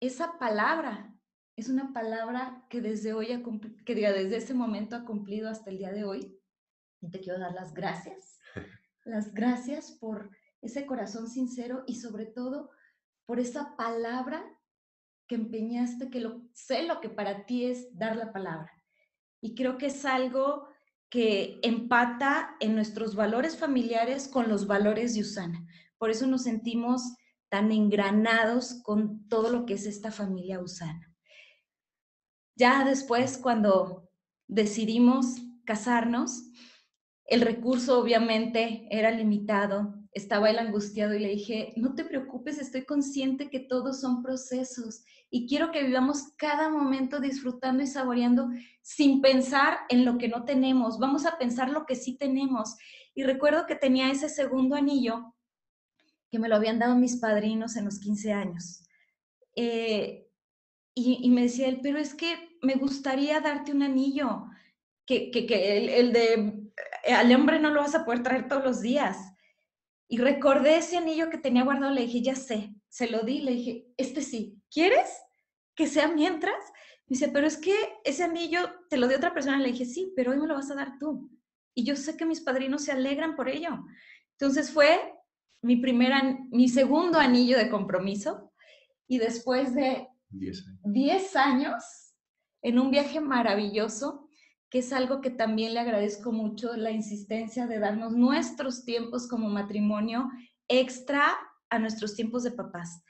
Esa 0.00 0.38
palabra 0.38 1.14
es 1.56 1.68
una 1.68 1.92
palabra 1.92 2.66
que 2.68 2.80
desde 2.80 3.14
hoy, 3.14 3.42
que 3.84 3.94
diga, 3.94 4.12
desde 4.12 4.36
ese 4.36 4.54
momento 4.54 4.96
ha 4.96 5.04
cumplido 5.04 5.48
hasta 5.48 5.70
el 5.70 5.78
día 5.78 5.92
de 5.92 6.04
hoy. 6.04 6.38
Y 7.00 7.10
te 7.10 7.20
quiero 7.20 7.38
dar 7.38 7.52
las 7.52 7.72
gracias. 7.74 8.38
Las 9.04 9.32
gracias 9.32 9.92
por 9.92 10.30
ese 10.60 10.84
corazón 10.84 11.28
sincero 11.30 11.82
y 11.86 11.94
sobre 11.94 12.26
todo 12.26 12.70
por 13.24 13.40
esa 13.40 13.74
palabra 13.74 14.44
que 15.28 15.34
empeñaste, 15.34 16.10
que 16.10 16.20
lo, 16.20 16.42
sé 16.54 16.82
lo 16.84 17.00
que 17.00 17.10
para 17.10 17.44
ti 17.46 17.66
es 17.66 17.96
dar 17.96 18.16
la 18.16 18.32
palabra. 18.32 18.72
Y 19.40 19.54
creo 19.54 19.78
que 19.78 19.86
es 19.86 20.04
algo 20.04 20.66
que 21.10 21.60
empata 21.62 22.56
en 22.60 22.74
nuestros 22.74 23.14
valores 23.14 23.56
familiares 23.56 24.26
con 24.28 24.48
los 24.48 24.66
valores 24.66 25.14
de 25.14 25.20
Usana. 25.20 25.66
Por 25.98 26.10
eso 26.10 26.26
nos 26.26 26.42
sentimos 26.42 27.02
tan 27.48 27.70
engranados 27.72 28.80
con 28.82 29.28
todo 29.28 29.50
lo 29.50 29.64
que 29.64 29.74
es 29.74 29.86
esta 29.86 30.10
familia 30.10 30.60
Usana. 30.60 31.14
Ya 32.56 32.84
después, 32.84 33.38
cuando 33.38 34.10
decidimos 34.48 35.36
casarnos, 35.64 36.42
el 37.26 37.42
recurso 37.42 38.00
obviamente 38.00 38.88
era 38.90 39.10
limitado 39.10 39.98
estaba 40.12 40.50
él 40.50 40.58
angustiado 40.58 41.14
y 41.14 41.20
le 41.20 41.28
dije, 41.28 41.72
no 41.76 41.94
te 41.94 42.04
preocupes, 42.04 42.58
estoy 42.58 42.84
consciente 42.84 43.50
que 43.50 43.60
todos 43.60 44.00
son 44.00 44.22
procesos 44.22 45.04
y 45.30 45.46
quiero 45.46 45.70
que 45.70 45.82
vivamos 45.82 46.32
cada 46.36 46.70
momento 46.70 47.20
disfrutando 47.20 47.82
y 47.82 47.86
saboreando 47.86 48.48
sin 48.82 49.20
pensar 49.20 49.78
en 49.90 50.04
lo 50.04 50.16
que 50.16 50.28
no 50.28 50.44
tenemos. 50.44 50.98
Vamos 50.98 51.26
a 51.26 51.36
pensar 51.36 51.70
lo 51.70 51.84
que 51.84 51.96
sí 51.96 52.16
tenemos. 52.16 52.76
Y 53.14 53.24
recuerdo 53.24 53.66
que 53.66 53.74
tenía 53.74 54.10
ese 54.10 54.28
segundo 54.28 54.76
anillo 54.76 55.34
que 56.30 56.38
me 56.38 56.48
lo 56.48 56.56
habían 56.56 56.78
dado 56.78 56.94
mis 56.94 57.16
padrinos 57.16 57.76
en 57.76 57.84
los 57.84 57.98
15 57.98 58.32
años. 58.32 58.84
Eh, 59.54 60.26
y, 60.94 61.30
me 61.30 61.42
decía 61.42 61.68
él, 61.68 61.78
pero 61.82 61.98
es 61.98 62.14
que 62.14 62.58
me 62.60 62.74
gustaría 62.74 63.40
darte 63.40 63.70
un 63.70 63.82
anillo, 63.82 64.46
que, 65.06 65.30
que, 65.30 65.98
el, 65.98 66.12
de 66.12 66.68
eh, 67.04 67.12
al 67.12 67.32
hombre 67.32 67.60
no 67.60 67.70
lo 67.70 67.80
vas 67.80 67.94
a 67.94 68.04
poder 68.04 68.22
traer 68.22 68.48
todos 68.48 68.64
los 68.64 68.80
días. 68.80 69.16
Y 70.08 70.18
recordé 70.18 70.78
ese 70.78 70.96
anillo 70.96 71.30
que 71.30 71.38
tenía 71.38 71.62
guardado, 71.62 71.92
le 71.92 72.02
dije, 72.02 72.20
ya 72.22 72.34
sé, 72.34 72.74
se 72.88 73.08
lo 73.08 73.22
di, 73.22 73.40
le 73.40 73.52
dije, 73.52 73.86
este 73.96 74.22
sí, 74.22 74.57
¿quieres 74.70 75.08
que 75.74 75.86
sea 75.86 76.08
mientras? 76.08 76.58
Me 77.06 77.14
dice, 77.14 77.28
pero 77.28 77.46
es 77.46 77.56
que 77.56 77.74
ese 78.04 78.24
anillo 78.24 78.60
te 78.90 78.98
lo 78.98 79.08
dio 79.08 79.16
otra 79.16 79.32
persona. 79.32 79.58
Le 79.58 79.72
dije, 79.72 79.84
sí, 79.84 80.12
pero 80.14 80.32
hoy 80.32 80.38
me 80.38 80.46
lo 80.46 80.54
vas 80.54 80.70
a 80.70 80.74
dar 80.74 80.98
tú. 80.98 81.30
Y 81.74 81.84
yo 81.84 81.96
sé 81.96 82.16
que 82.16 82.26
mis 82.26 82.40
padrinos 82.40 82.84
se 82.84 82.92
alegran 82.92 83.36
por 83.36 83.48
ello. 83.48 83.84
Entonces 84.32 84.70
fue 84.70 85.14
mi, 85.62 85.76
primera, 85.76 86.38
mi 86.50 86.68
segundo 86.68 87.18
anillo 87.18 87.56
de 87.56 87.70
compromiso 87.70 88.52
y 89.06 89.18
después 89.18 89.74
de 89.74 90.08
10 90.30 91.36
años. 91.36 91.84
en 92.60 92.78
un 92.78 92.90
viaje 92.90 93.20
maravilloso, 93.20 94.28
que 94.68 94.80
es 94.80 94.92
algo 94.92 95.20
que 95.20 95.30
también 95.30 95.74
le 95.74 95.80
agradezco 95.80 96.32
mucho, 96.32 96.76
la 96.76 96.90
insistencia 96.90 97.66
de 97.66 97.78
darnos 97.78 98.12
nuestros 98.12 98.84
tiempos 98.84 99.28
como 99.28 99.48
matrimonio 99.48 100.28
extra 100.66 101.38
a 101.70 101.78
nuestros 101.78 102.14
tiempos 102.14 102.42
de 102.42 102.50
papás. 102.50 103.02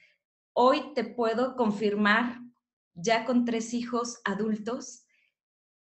Hoy 0.61 0.93
te 0.93 1.05
puedo 1.05 1.55
confirmar, 1.55 2.41
ya 2.93 3.25
con 3.25 3.45
tres 3.45 3.75
hijos 3.75 4.21
adultos, 4.25 5.07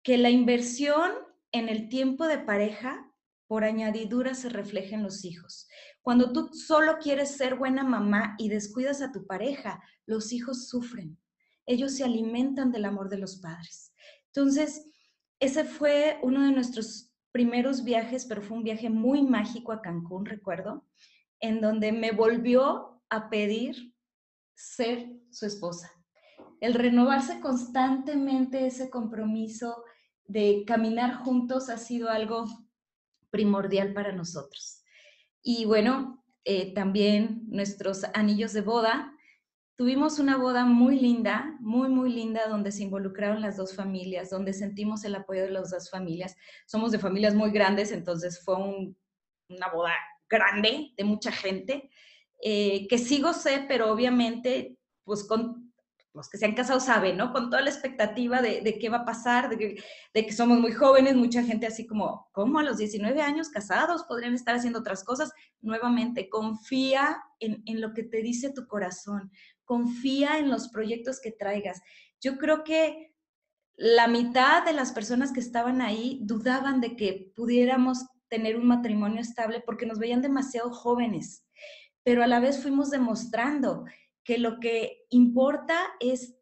que 0.03 0.19
la 0.19 0.29
inversión 0.29 1.09
en 1.51 1.67
el 1.67 1.89
tiempo 1.89 2.27
de 2.27 2.37
pareja 2.37 3.11
por 3.47 3.63
añadidura 3.63 4.35
se 4.35 4.49
refleja 4.49 4.93
en 4.93 5.01
los 5.01 5.25
hijos. 5.25 5.67
Cuando 6.03 6.31
tú 6.31 6.51
solo 6.53 6.99
quieres 6.99 7.37
ser 7.37 7.55
buena 7.55 7.83
mamá 7.83 8.35
y 8.37 8.49
descuidas 8.49 9.01
a 9.01 9.11
tu 9.11 9.25
pareja, 9.25 9.81
los 10.05 10.31
hijos 10.31 10.67
sufren. 10.67 11.17
Ellos 11.65 11.95
se 11.95 12.03
alimentan 12.03 12.71
del 12.71 12.85
amor 12.85 13.09
de 13.09 13.17
los 13.17 13.37
padres. 13.37 13.95
Entonces, 14.27 14.85
ese 15.39 15.63
fue 15.63 16.19
uno 16.21 16.45
de 16.45 16.51
nuestros 16.51 17.11
primeros 17.31 17.83
viajes, 17.83 18.27
pero 18.27 18.43
fue 18.43 18.57
un 18.57 18.63
viaje 18.63 18.91
muy 18.91 19.23
mágico 19.23 19.71
a 19.71 19.81
Cancún, 19.81 20.27
recuerdo, 20.27 20.85
en 21.39 21.61
donde 21.61 21.91
me 21.91 22.11
volvió 22.11 23.01
a 23.09 23.31
pedir 23.31 23.90
ser 24.61 25.11
su 25.31 25.45
esposa. 25.45 25.91
El 26.59 26.73
renovarse 26.73 27.39
constantemente 27.39 28.67
ese 28.67 28.89
compromiso 28.89 29.83
de 30.25 30.63
caminar 30.65 31.15
juntos 31.15 31.69
ha 31.69 31.77
sido 31.77 32.09
algo 32.09 32.45
primordial 33.31 33.93
para 33.93 34.11
nosotros. 34.11 34.83
Y 35.41 35.65
bueno, 35.65 36.23
eh, 36.43 36.73
también 36.73 37.43
nuestros 37.47 38.03
anillos 38.13 38.53
de 38.53 38.61
boda. 38.61 39.13
Tuvimos 39.75 40.19
una 40.19 40.37
boda 40.37 40.65
muy 40.65 40.99
linda, 40.99 41.57
muy, 41.59 41.89
muy 41.89 42.11
linda, 42.11 42.47
donde 42.47 42.71
se 42.71 42.83
involucraron 42.83 43.41
las 43.41 43.57
dos 43.57 43.75
familias, 43.75 44.29
donde 44.29 44.53
sentimos 44.53 45.03
el 45.03 45.15
apoyo 45.15 45.41
de 45.41 45.51
las 45.51 45.71
dos 45.71 45.89
familias. 45.89 46.35
Somos 46.67 46.91
de 46.91 46.99
familias 46.99 47.33
muy 47.33 47.51
grandes, 47.51 47.91
entonces 47.91 48.43
fue 48.43 48.55
una 48.57 49.67
boda 49.73 49.93
grande 50.29 50.93
de 50.95 51.03
mucha 51.03 51.31
gente, 51.31 51.89
eh, 52.41 52.87
que 52.87 52.97
sí 52.97 53.21
gocé, 53.21 53.65
pero 53.67 53.91
obviamente, 53.91 54.77
pues 55.03 55.23
con 55.23 55.71
los 56.13 56.29
que 56.29 56.37
se 56.37 56.45
han 56.45 56.55
casado 56.55 56.79
saben, 56.79 57.15
¿no? 57.15 57.31
Con 57.31 57.49
toda 57.49 57.61
la 57.61 57.69
expectativa 57.69 58.41
de, 58.41 58.77
qué 58.79 58.89
va 58.89 58.97
a 58.97 59.05
pasar, 59.05 59.49
de 59.49 59.77
que, 60.13 60.31
somos 60.33 60.59
muy 60.59 60.73
jóvenes, 60.73 61.15
mucha 61.15 61.43
gente 61.43 61.67
así 61.67 61.87
como, 61.87 62.29
¿cómo 62.33 62.59
a 62.59 62.63
los 62.63 62.77
19 62.77 63.21
años 63.21 63.49
casados 63.49 64.03
podrían 64.03 64.33
estar 64.33 64.55
haciendo 64.55 64.79
otras 64.79 65.05
cosas? 65.05 65.31
Nuevamente, 65.61 66.29
confía 66.29 67.23
en 67.39 67.81
lo 67.81 67.93
que 67.93 68.03
te 68.03 68.21
dice 68.21 68.51
tu 68.51 68.67
corazón, 68.67 69.31
confía 69.63 70.37
en 70.37 70.49
los 70.49 70.67
proyectos 70.67 71.21
que 71.21 71.31
traigas. 71.31 71.81
Yo 72.19 72.37
creo 72.37 72.63
que 72.65 73.15
la 73.77 74.07
mitad 74.07 74.63
de 74.65 74.73
las 74.73 74.91
personas 74.91 75.31
que 75.31 75.39
estaban 75.39 75.81
ahí 75.81 76.19
dudaban 76.23 76.81
de 76.81 76.95
que 76.95 77.31
pudiéramos 77.35 78.05
tener 78.27 78.55
un 78.55 78.67
matrimonio 78.67 79.21
estable 79.21 79.63
porque 79.65 79.85
nos 79.85 79.97
veían 79.97 80.21
demasiado 80.21 80.71
jóvenes, 80.71 81.45
pero 82.03 82.23
a 82.23 82.27
la 82.27 82.39
vez 82.39 82.61
fuimos 82.61 82.89
demostrando 82.89 83.85
que 84.23 84.37
lo 84.37 84.59
que 84.59 85.05
importa 85.09 85.79
es 85.99 86.35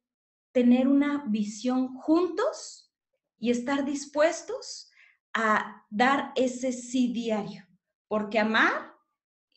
tener 0.52 0.88
una 0.88 1.26
visión 1.28 1.96
juntos 1.96 2.92
y 3.38 3.52
estar 3.52 3.86
dispuestos 3.86 4.92
a 5.34 5.86
dar 5.90 6.32
ese 6.36 6.72
sí 6.72 7.14
diario, 7.14 7.66
porque 8.08 8.40
amar 8.40 8.94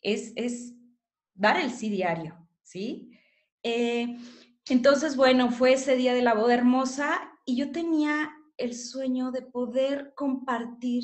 es, 0.01 0.33
es 0.35 0.73
dar 1.33 1.59
el 1.59 1.71
sí 1.71 1.89
diario, 1.89 2.47
¿sí? 2.61 3.11
Eh, 3.63 4.17
entonces, 4.69 5.15
bueno, 5.15 5.51
fue 5.51 5.73
ese 5.73 5.95
día 5.95 6.13
de 6.13 6.21
la 6.21 6.33
boda 6.33 6.53
hermosa 6.53 7.31
y 7.45 7.55
yo 7.55 7.71
tenía 7.71 8.31
el 8.57 8.75
sueño 8.75 9.31
de 9.31 9.41
poder 9.41 10.13
compartir 10.15 11.03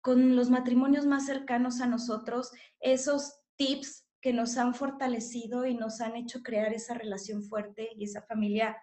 con 0.00 0.36
los 0.36 0.50
matrimonios 0.50 1.06
más 1.06 1.26
cercanos 1.26 1.80
a 1.80 1.86
nosotros 1.86 2.52
esos 2.80 3.39
tips 3.60 4.06
que 4.22 4.32
nos 4.32 4.56
han 4.56 4.74
fortalecido 4.74 5.66
y 5.66 5.74
nos 5.74 6.00
han 6.00 6.16
hecho 6.16 6.42
crear 6.42 6.72
esa 6.72 6.94
relación 6.94 7.42
fuerte 7.42 7.90
y 7.94 8.04
esa 8.04 8.22
familia 8.22 8.76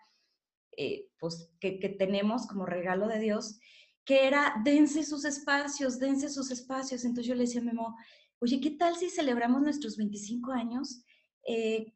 eh, 0.78 1.10
pues, 1.20 1.52
que, 1.60 1.72
tenemos 1.98 2.46
como 2.46 2.68
regalo 2.68 3.08
de 3.08 3.20
Dios, 3.20 3.60
que 4.06 4.28
era 4.28 4.54
dense 4.64 5.04
sus 5.04 5.26
espacios, 5.26 5.98
dense 5.98 6.30
sus 6.30 6.52
espacios. 6.52 7.04
Entonces 7.06 7.26
yo 7.26 7.34
le 7.34 7.46
decía 7.46 7.62
a 7.62 7.64
Memo, 7.64 7.96
oye, 8.40 8.62
¿qué 8.62 8.70
tal 8.70 8.96
si 8.96 9.10
celebramos 9.10 9.64
nuestros 9.64 9.98
25 9.98 10.52
años 10.52 11.04
eh, 11.48 11.94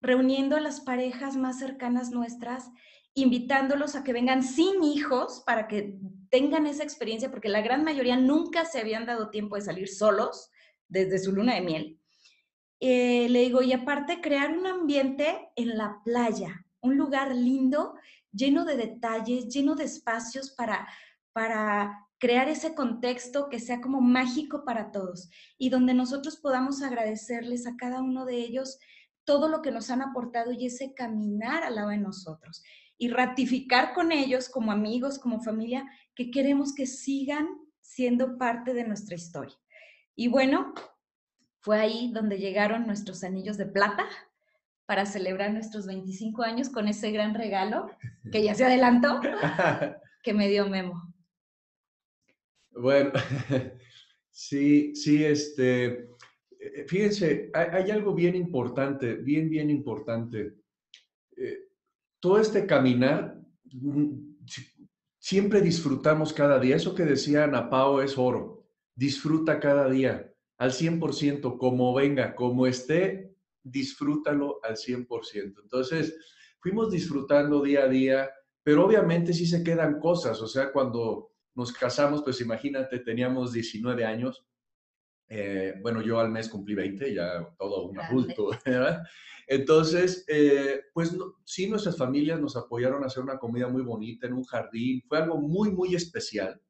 reuniendo 0.00 0.56
a 0.56 0.60
las 0.60 0.80
parejas 0.80 1.36
más 1.36 1.58
cercanas 1.58 2.10
nuestras, 2.10 2.70
invitándolos 3.12 3.96
a 3.96 4.02
que 4.02 4.14
vengan 4.14 4.42
sin 4.42 4.82
hijos 4.82 5.42
para 5.44 5.68
que 5.68 5.98
tengan 6.30 6.66
esa 6.66 6.84
experiencia, 6.84 7.30
porque 7.30 7.50
la 7.50 7.60
gran 7.60 7.84
mayoría 7.84 8.16
nunca 8.16 8.64
se 8.64 8.80
habían 8.80 9.04
dado 9.04 9.28
tiempo 9.28 9.56
de 9.56 9.62
salir 9.62 9.88
solos 9.88 10.51
desde 10.92 11.18
su 11.18 11.32
luna 11.32 11.54
de 11.54 11.62
miel. 11.62 11.98
Eh, 12.80 13.28
le 13.30 13.40
digo, 13.40 13.62
y 13.62 13.72
aparte 13.72 14.20
crear 14.20 14.56
un 14.56 14.66
ambiente 14.66 15.50
en 15.56 15.78
la 15.78 16.00
playa, 16.04 16.66
un 16.80 16.96
lugar 16.96 17.34
lindo, 17.34 17.94
lleno 18.32 18.64
de 18.64 18.76
detalles, 18.76 19.48
lleno 19.48 19.74
de 19.74 19.84
espacios 19.84 20.50
para, 20.50 20.86
para 21.32 22.08
crear 22.18 22.48
ese 22.48 22.74
contexto 22.74 23.48
que 23.48 23.60
sea 23.60 23.80
como 23.80 24.00
mágico 24.00 24.64
para 24.64 24.90
todos 24.90 25.30
y 25.58 25.70
donde 25.70 25.94
nosotros 25.94 26.36
podamos 26.36 26.82
agradecerles 26.82 27.66
a 27.66 27.76
cada 27.76 28.02
uno 28.02 28.26
de 28.26 28.36
ellos 28.36 28.78
todo 29.24 29.48
lo 29.48 29.62
que 29.62 29.70
nos 29.70 29.90
han 29.90 30.02
aportado 30.02 30.52
y 30.52 30.66
ese 30.66 30.92
caminar 30.94 31.62
al 31.62 31.76
lado 31.76 31.88
de 31.90 31.98
nosotros 31.98 32.62
y 32.98 33.08
ratificar 33.08 33.94
con 33.94 34.12
ellos 34.12 34.48
como 34.48 34.72
amigos, 34.72 35.18
como 35.18 35.40
familia, 35.40 35.88
que 36.14 36.30
queremos 36.30 36.74
que 36.74 36.86
sigan 36.86 37.48
siendo 37.80 38.38
parte 38.38 38.74
de 38.74 38.84
nuestra 38.84 39.16
historia. 39.16 39.56
Y 40.14 40.28
bueno, 40.28 40.74
fue 41.60 41.80
ahí 41.80 42.10
donde 42.12 42.38
llegaron 42.38 42.86
nuestros 42.86 43.24
anillos 43.24 43.56
de 43.56 43.66
plata 43.66 44.06
para 44.86 45.06
celebrar 45.06 45.52
nuestros 45.52 45.86
25 45.86 46.42
años 46.42 46.68
con 46.68 46.88
ese 46.88 47.12
gran 47.12 47.34
regalo 47.34 47.90
que 48.30 48.42
ya 48.42 48.54
se 48.54 48.64
adelantó, 48.64 49.20
que 50.22 50.34
me 50.34 50.48
dio 50.48 50.68
Memo. 50.68 51.14
Bueno, 52.70 53.12
sí, 54.30 54.94
sí, 54.94 55.24
este, 55.24 56.08
eh, 56.58 56.84
fíjense, 56.86 57.50
hay, 57.54 57.90
algo 57.90 58.14
bien 58.14 58.34
importante, 58.34 59.14
bien, 59.14 59.48
bien 59.48 59.70
importante. 59.70 60.54
Eh, 61.36 61.68
todo 62.20 62.38
este 62.38 62.66
caminar, 62.66 63.38
mm, 63.72 64.34
siempre 65.18 65.60
disfrutamos 65.60 66.32
cada 66.32 66.58
día. 66.58 66.76
Eso 66.76 66.94
que 66.94 67.04
decía 67.04 67.44
Ana 67.44 67.70
Pao 67.70 68.02
es 68.02 68.18
oro. 68.18 68.51
Disfruta 68.94 69.60
cada 69.60 69.88
día 69.88 70.32
al 70.58 70.72
100%, 70.72 71.58
como 71.58 71.94
venga, 71.94 72.34
como 72.34 72.66
esté, 72.66 73.34
disfrútalo 73.62 74.60
al 74.62 74.76
100%. 74.76 75.62
Entonces, 75.62 76.16
fuimos 76.60 76.90
disfrutando 76.90 77.62
día 77.62 77.84
a 77.84 77.88
día, 77.88 78.30
pero 78.62 78.86
obviamente 78.86 79.32
sí 79.32 79.46
se 79.46 79.64
quedan 79.64 79.98
cosas, 79.98 80.40
o 80.40 80.46
sea, 80.46 80.72
cuando 80.72 81.32
nos 81.54 81.72
casamos, 81.72 82.22
pues 82.22 82.40
imagínate, 82.40 83.00
teníamos 83.00 83.52
19 83.52 84.04
años, 84.04 84.46
eh, 85.28 85.74
bueno, 85.82 86.02
yo 86.02 86.20
al 86.20 86.30
mes 86.30 86.48
cumplí 86.48 86.74
20, 86.74 87.14
ya 87.14 87.48
todo 87.58 87.88
un 87.88 87.98
adulto, 87.98 88.50
¿verdad? 88.64 89.02
Entonces, 89.46 90.24
eh, 90.28 90.82
pues 90.94 91.16
sí, 91.44 91.68
nuestras 91.68 91.96
familias 91.96 92.40
nos 92.40 92.56
apoyaron 92.56 93.02
a 93.02 93.06
hacer 93.06 93.22
una 93.22 93.38
comida 93.38 93.68
muy 93.68 93.82
bonita 93.82 94.26
en 94.26 94.34
un 94.34 94.44
jardín, 94.44 95.02
fue 95.08 95.18
algo 95.18 95.38
muy, 95.38 95.70
muy 95.70 95.94
especial. 95.94 96.60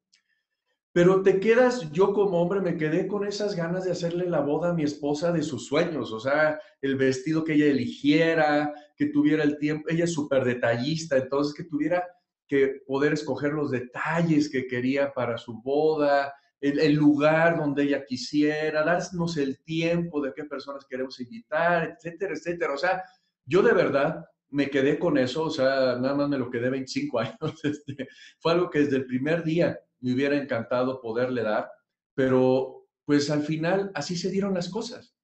Pero 0.93 1.23
te 1.23 1.39
quedas, 1.39 1.91
yo 1.91 2.13
como 2.13 2.39
hombre 2.39 2.61
me 2.61 2.77
quedé 2.77 3.07
con 3.07 3.25
esas 3.25 3.55
ganas 3.55 3.83
de 3.83 3.91
hacerle 3.91 4.29
la 4.29 4.41
boda 4.41 4.69
a 4.69 4.73
mi 4.73 4.83
esposa 4.83 5.31
de 5.31 5.41
sus 5.41 5.65
sueños, 5.65 6.13
o 6.13 6.19
sea, 6.19 6.59
el 6.81 6.97
vestido 6.97 7.43
que 7.43 7.55
ella 7.55 7.65
eligiera, 7.65 8.71
que 8.95 9.07
tuviera 9.07 9.43
el 9.43 9.57
tiempo, 9.57 9.89
ella 9.89 10.03
es 10.03 10.13
súper 10.13 10.45
detallista, 10.45 11.17
entonces 11.17 11.55
que 11.55 11.63
tuviera 11.63 12.07
que 12.47 12.83
poder 12.85 13.13
escoger 13.13 13.53
los 13.53 13.71
detalles 13.71 14.51
que 14.51 14.67
quería 14.67 15.11
para 15.11 15.39
su 15.39 15.59
boda, 15.63 16.31
el, 16.61 16.93
lugar 16.93 17.57
donde 17.57 17.83
ella 17.83 18.05
quisiera, 18.05 18.83
darnos 18.83 19.35
el 19.37 19.63
tiempo 19.63 20.21
de 20.21 20.31
qué 20.33 20.45
personas 20.45 20.85
queremos 20.85 21.19
invitar, 21.19 21.97
etcétera, 21.97 22.35
etcétera. 22.35 22.73
O 22.73 22.77
sea, 22.77 23.03
yo 23.45 23.63
de 23.63 23.73
verdad 23.73 24.23
me 24.49 24.69
quedé 24.69 24.99
con 24.99 25.17
eso, 25.17 25.45
o 25.45 25.49
sea, 25.49 25.97
nada 25.97 26.13
más 26.13 26.29
me 26.29 26.37
lo 26.37 26.49
quedé 26.51 26.69
25 26.69 27.19
años. 27.19 27.63
Este, 27.63 28.07
fue 28.39 28.51
algo 28.53 28.69
que 28.69 28.79
desde 28.79 28.97
el 28.97 29.05
primer 29.05 29.43
día 29.43 29.77
me 30.03 30.13
hubiera 30.13 30.35
encantado 30.35 31.01
poderle 31.01 31.43
dar, 31.43 31.71
pero 32.13 32.87
pues 33.05 33.29
al 33.29 33.41
final 33.41 33.89
así 33.95 34.15
se 34.15 34.29
dieron 34.29 34.53
las 34.53 34.69
cosas. 34.69 35.15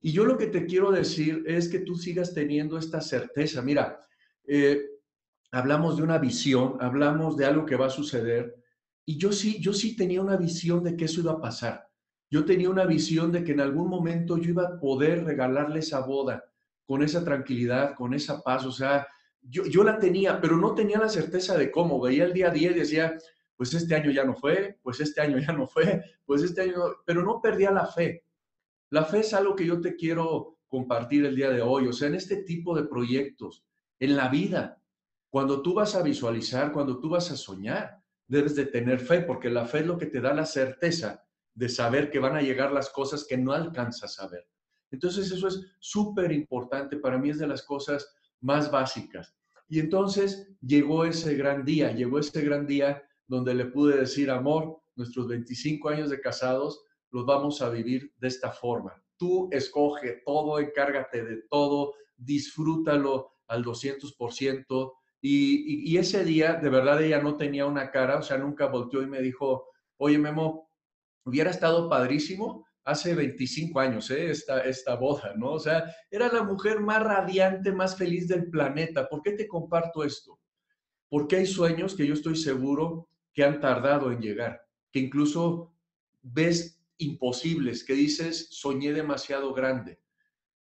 Y 0.00 0.12
yo 0.12 0.24
lo 0.24 0.38
que 0.38 0.46
te 0.46 0.66
quiero 0.66 0.92
decir 0.92 1.42
es 1.46 1.68
que 1.68 1.80
tú 1.80 1.96
sigas 1.96 2.32
teniendo 2.32 2.78
esta 2.78 3.00
certeza. 3.00 3.60
Mira, 3.60 4.06
eh, 4.46 4.82
hablamos 5.50 5.96
de 5.96 6.04
una 6.04 6.18
visión, 6.18 6.76
hablamos 6.80 7.36
de 7.36 7.46
algo 7.46 7.66
que 7.66 7.76
va 7.76 7.86
a 7.86 7.90
suceder, 7.90 8.54
y 9.04 9.18
yo 9.18 9.32
sí, 9.32 9.60
yo 9.60 9.72
sí 9.72 9.96
tenía 9.96 10.22
una 10.22 10.36
visión 10.36 10.84
de 10.84 10.96
que 10.96 11.06
eso 11.06 11.20
iba 11.20 11.32
a 11.32 11.40
pasar. 11.40 11.88
Yo 12.30 12.44
tenía 12.44 12.70
una 12.70 12.86
visión 12.86 13.32
de 13.32 13.42
que 13.42 13.52
en 13.52 13.60
algún 13.60 13.88
momento 13.88 14.38
yo 14.38 14.50
iba 14.50 14.64
a 14.64 14.78
poder 14.78 15.24
regalarle 15.24 15.80
esa 15.80 16.00
boda 16.00 16.44
con 16.86 17.02
esa 17.02 17.24
tranquilidad, 17.24 17.94
con 17.94 18.14
esa 18.14 18.42
paz. 18.42 18.64
O 18.64 18.72
sea, 18.72 19.06
yo, 19.42 19.64
yo 19.64 19.84
la 19.84 19.98
tenía, 19.98 20.40
pero 20.40 20.56
no 20.56 20.74
tenía 20.74 20.98
la 20.98 21.08
certeza 21.08 21.56
de 21.58 21.70
cómo. 21.70 22.00
Veía 22.00 22.24
el 22.24 22.32
día 22.32 22.48
a 22.48 22.52
día 22.52 22.70
y 22.70 22.74
decía, 22.74 23.16
pues 23.56 23.72
este 23.74 23.94
año 23.94 24.10
ya 24.10 24.24
no 24.24 24.34
fue, 24.34 24.78
pues 24.82 25.00
este 25.00 25.20
año 25.20 25.38
ya 25.38 25.52
no 25.52 25.66
fue, 25.66 26.02
pues 26.24 26.42
este 26.42 26.62
año, 26.62 26.74
pero 27.06 27.22
no 27.22 27.40
perdía 27.40 27.70
la 27.70 27.86
fe. 27.86 28.24
La 28.90 29.04
fe 29.04 29.20
es 29.20 29.34
algo 29.34 29.54
que 29.54 29.66
yo 29.66 29.80
te 29.80 29.96
quiero 29.96 30.58
compartir 30.68 31.24
el 31.24 31.36
día 31.36 31.50
de 31.50 31.62
hoy, 31.62 31.86
o 31.86 31.92
sea, 31.92 32.08
en 32.08 32.14
este 32.14 32.38
tipo 32.38 32.76
de 32.76 32.84
proyectos, 32.84 33.64
en 33.98 34.16
la 34.16 34.28
vida, 34.28 34.82
cuando 35.30 35.62
tú 35.62 35.74
vas 35.74 35.94
a 35.94 36.02
visualizar, 36.02 36.72
cuando 36.72 37.00
tú 37.00 37.08
vas 37.08 37.30
a 37.30 37.36
soñar, 37.36 38.02
debes 38.26 38.54
de 38.54 38.66
tener 38.66 38.98
fe, 38.98 39.20
porque 39.20 39.50
la 39.50 39.66
fe 39.66 39.80
es 39.80 39.86
lo 39.86 39.98
que 39.98 40.06
te 40.06 40.20
da 40.20 40.34
la 40.34 40.46
certeza 40.46 41.24
de 41.54 41.68
saber 41.68 42.10
que 42.10 42.18
van 42.18 42.36
a 42.36 42.42
llegar 42.42 42.72
las 42.72 42.90
cosas 42.90 43.24
que 43.28 43.36
no 43.36 43.52
alcanzas 43.52 44.18
a 44.18 44.28
ver. 44.28 44.48
Entonces 44.90 45.30
eso 45.30 45.48
es 45.48 45.60
súper 45.78 46.32
importante, 46.32 46.96
para 46.96 47.18
mí 47.18 47.30
es 47.30 47.38
de 47.38 47.46
las 47.46 47.62
cosas 47.62 48.14
más 48.40 48.70
básicas. 48.70 49.36
Y 49.68 49.80
entonces 49.80 50.48
llegó 50.60 51.04
ese 51.04 51.34
gran 51.34 51.64
día, 51.64 51.92
llegó 51.92 52.18
ese 52.18 52.42
gran 52.42 52.66
día 52.66 53.02
donde 53.26 53.54
le 53.54 53.66
pude 53.66 53.96
decir, 53.96 54.30
amor, 54.30 54.80
nuestros 54.96 55.28
25 55.28 55.88
años 55.88 56.10
de 56.10 56.20
casados 56.20 56.84
los 57.10 57.24
vamos 57.26 57.62
a 57.62 57.70
vivir 57.70 58.12
de 58.18 58.28
esta 58.28 58.50
forma. 58.50 59.02
Tú 59.16 59.48
escoge 59.52 60.22
todo, 60.24 60.58
encárgate 60.58 61.24
de 61.24 61.42
todo, 61.48 61.94
disfrútalo 62.16 63.32
al 63.46 63.64
200%. 63.64 64.92
Y, 65.20 65.90
y, 65.90 65.92
y 65.92 65.98
ese 65.98 66.24
día, 66.24 66.54
de 66.54 66.68
verdad, 66.68 67.02
ella 67.02 67.22
no 67.22 67.36
tenía 67.36 67.66
una 67.66 67.90
cara, 67.90 68.18
o 68.18 68.22
sea, 68.22 68.36
nunca 68.36 68.66
volteó 68.66 69.02
y 69.02 69.06
me 69.06 69.22
dijo, 69.22 69.68
oye, 69.96 70.18
Memo, 70.18 70.70
hubiera 71.24 71.50
estado 71.50 71.88
padrísimo 71.88 72.66
hace 72.84 73.14
25 73.14 73.80
años, 73.80 74.10
¿eh? 74.10 74.30
esta, 74.30 74.60
esta 74.60 74.96
boda, 74.96 75.32
¿no? 75.36 75.52
O 75.52 75.58
sea, 75.58 75.84
era 76.10 76.30
la 76.30 76.42
mujer 76.42 76.80
más 76.80 77.02
radiante, 77.02 77.72
más 77.72 77.96
feliz 77.96 78.28
del 78.28 78.50
planeta. 78.50 79.08
¿Por 79.08 79.22
qué 79.22 79.32
te 79.32 79.48
comparto 79.48 80.04
esto? 80.04 80.38
Porque 81.08 81.36
hay 81.36 81.46
sueños 81.46 81.94
que 81.94 82.06
yo 82.06 82.14
estoy 82.14 82.36
seguro 82.36 83.08
que 83.34 83.44
han 83.44 83.60
tardado 83.60 84.12
en 84.12 84.20
llegar, 84.20 84.66
que 84.90 85.00
incluso 85.00 85.74
ves 86.22 86.80
imposibles, 86.96 87.84
que 87.84 87.94
dices, 87.94 88.48
soñé 88.50 88.92
demasiado 88.92 89.52
grande. 89.52 90.00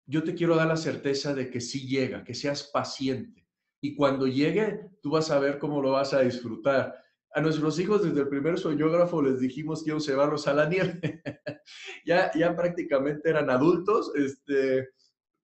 Yo 0.05 0.23
te 0.23 0.35
quiero 0.35 0.55
dar 0.55 0.67
la 0.67 0.77
certeza 0.77 1.33
de 1.33 1.49
que 1.49 1.61
sí 1.61 1.87
llega, 1.87 2.23
que 2.23 2.35
seas 2.35 2.63
paciente. 2.63 3.47
Y 3.81 3.95
cuando 3.95 4.27
llegue, 4.27 4.89
tú 5.01 5.11
vas 5.11 5.31
a 5.31 5.39
ver 5.39 5.59
cómo 5.59 5.81
lo 5.81 5.91
vas 5.91 6.13
a 6.13 6.21
disfrutar. 6.21 6.95
A 7.33 7.41
nuestros 7.41 7.79
hijos 7.79 8.03
desde 8.03 8.21
el 8.21 8.29
primer 8.29 8.57
soñógrafo 8.57 9.21
les 9.21 9.39
dijimos 9.39 9.83
que 9.83 9.89
íbamos 9.89 10.07
a 10.07 10.11
llevarlos 10.11 10.47
a 10.47 10.53
la 10.53 10.67
nieve. 10.67 10.99
ya, 12.05 12.31
ya 12.33 12.55
prácticamente 12.55 13.29
eran 13.29 13.49
adultos. 13.49 14.11
Este, 14.15 14.89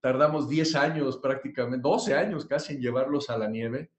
tardamos 0.01 0.49
10 0.49 0.75
años 0.75 1.17
prácticamente, 1.17 1.81
12 1.81 2.13
años 2.15 2.45
casi 2.45 2.73
en 2.73 2.81
llevarlos 2.81 3.29
a 3.29 3.37
la 3.37 3.47
nieve. 3.47 3.91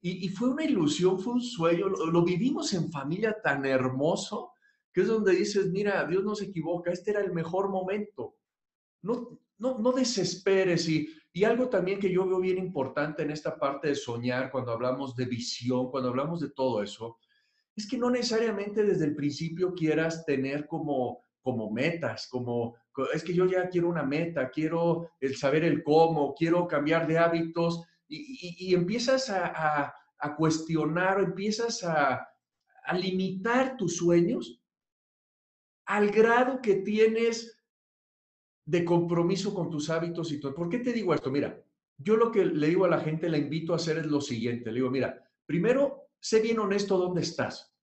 Y, 0.00 0.28
fue 0.28 0.50
una 0.50 0.64
ilusión, 0.64 1.18
fue 1.18 1.34
un 1.34 1.42
sueño, 1.42 1.88
lo, 1.88 2.22
vivimos 2.22 2.72
en 2.74 2.92
familia 2.92 3.36
tan 3.42 3.64
hermoso, 3.66 4.52
que 4.92 5.00
es 5.00 5.08
donde 5.08 5.32
dices, 5.32 5.68
mira, 5.70 6.04
Dios 6.06 6.22
no 6.22 6.34
se 6.34 6.44
equivoca, 6.44 6.92
este 6.92 7.10
era 7.10 7.20
el 7.20 7.32
mejor 7.32 7.70
momento. 7.70 8.36
No, 9.02 9.40
no, 9.58 9.78
no 9.78 9.92
desesperes. 9.92 10.88
Y, 10.88 11.08
y 11.32 11.44
algo 11.44 11.68
también 11.68 11.98
que 11.98 12.10
yo 12.10 12.26
veo 12.26 12.40
bien 12.40 12.58
importante 12.58 13.22
en 13.22 13.30
esta 13.30 13.58
parte 13.58 13.88
de 13.88 13.94
soñar, 13.94 14.50
cuando 14.50 14.72
hablamos 14.72 15.16
de 15.16 15.24
visión, 15.24 15.90
cuando 15.90 16.10
hablamos 16.10 16.40
de 16.40 16.50
todo 16.50 16.82
eso, 16.82 17.18
es 17.76 17.86
que 17.86 17.98
no 17.98 18.08
necesariamente 18.10 18.82
desde 18.82 19.04
el 19.04 19.14
principio 19.14 19.74
quieras 19.74 20.24
tener 20.24 20.66
como, 20.66 21.20
como 21.42 21.70
metas, 21.70 22.26
como, 22.26 22.76
es 23.12 23.22
que 23.22 23.34
yo 23.34 23.44
ya 23.44 23.68
quiero 23.68 23.88
una 23.90 24.02
meta, 24.02 24.48
quiero 24.50 25.10
el 25.20 25.36
saber 25.36 25.62
el 25.64 25.82
cómo, 25.82 26.34
quiero 26.34 26.66
cambiar 26.66 27.06
de 27.06 27.18
hábitos 27.18 27.82
y, 28.08 28.74
empiezas 28.74 29.30
a, 29.30 29.94
cuestionar 30.36 31.18
o 31.20 31.24
empiezas 31.24 31.84
a, 31.84 32.28
limitar 32.94 33.76
tus 33.76 33.96
sueños 33.96 34.62
al 35.86 36.10
grado 36.10 36.60
que 36.62 36.76
tienes 36.76 37.60
de 38.64 38.84
compromiso 38.84 39.52
con 39.54 39.70
tus 39.70 39.90
hábitos 39.90 40.30
y 40.32 40.40
todo. 40.40 40.54
¿Por 40.54 40.68
qué 40.68 40.78
te 40.78 40.92
digo 40.92 41.12
esto? 41.12 41.30
Mira, 41.30 41.60
yo 41.98 42.16
lo 42.16 42.30
que 42.30 42.44
le 42.44 42.68
digo 42.68 42.84
a 42.84 42.88
la 42.88 43.00
gente, 43.00 43.28
le 43.28 43.38
invito 43.38 43.72
a 43.72 43.76
hacer 43.76 43.98
es 43.98 44.06
lo 44.06 44.20
siguiente. 44.20 44.70
Le 44.70 44.76
digo, 44.76 44.90
mira, 44.90 45.28
primero, 45.46 46.10
sé 46.20 46.40
bien 46.40 46.58
honesto 46.58 46.98
dónde 46.98 47.22
estás. 47.22 47.74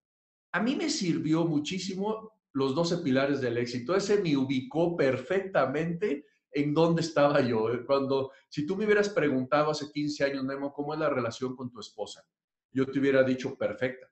A 0.52 0.60
mí 0.60 0.76
me 0.76 0.88
sirvió 0.88 1.44
muchísimo 1.44 2.32
los 2.52 2.74
12 2.74 2.98
pilares 2.98 3.40
del 3.40 3.58
éxito. 3.58 3.96
Ese 3.96 4.22
me 4.22 4.36
ubicó 4.36 4.96
perfectamente 4.96 6.26
en 6.54 6.72
dónde 6.72 7.02
estaba 7.02 7.40
yo. 7.40 7.68
Cuando, 7.86 8.32
si 8.48 8.66
tú 8.66 8.76
me 8.76 8.84
hubieras 8.84 9.08
preguntado 9.08 9.70
hace 9.70 9.90
15 9.90 10.24
años, 10.24 10.44
Memo, 10.44 10.72
¿cómo 10.72 10.94
es 10.94 11.00
la 11.00 11.10
relación 11.10 11.56
con 11.56 11.70
tu 11.70 11.80
esposa? 11.80 12.24
Yo 12.72 12.86
te 12.86 12.98
hubiera 12.98 13.22
dicho, 13.22 13.56
perfecta. 13.56 14.10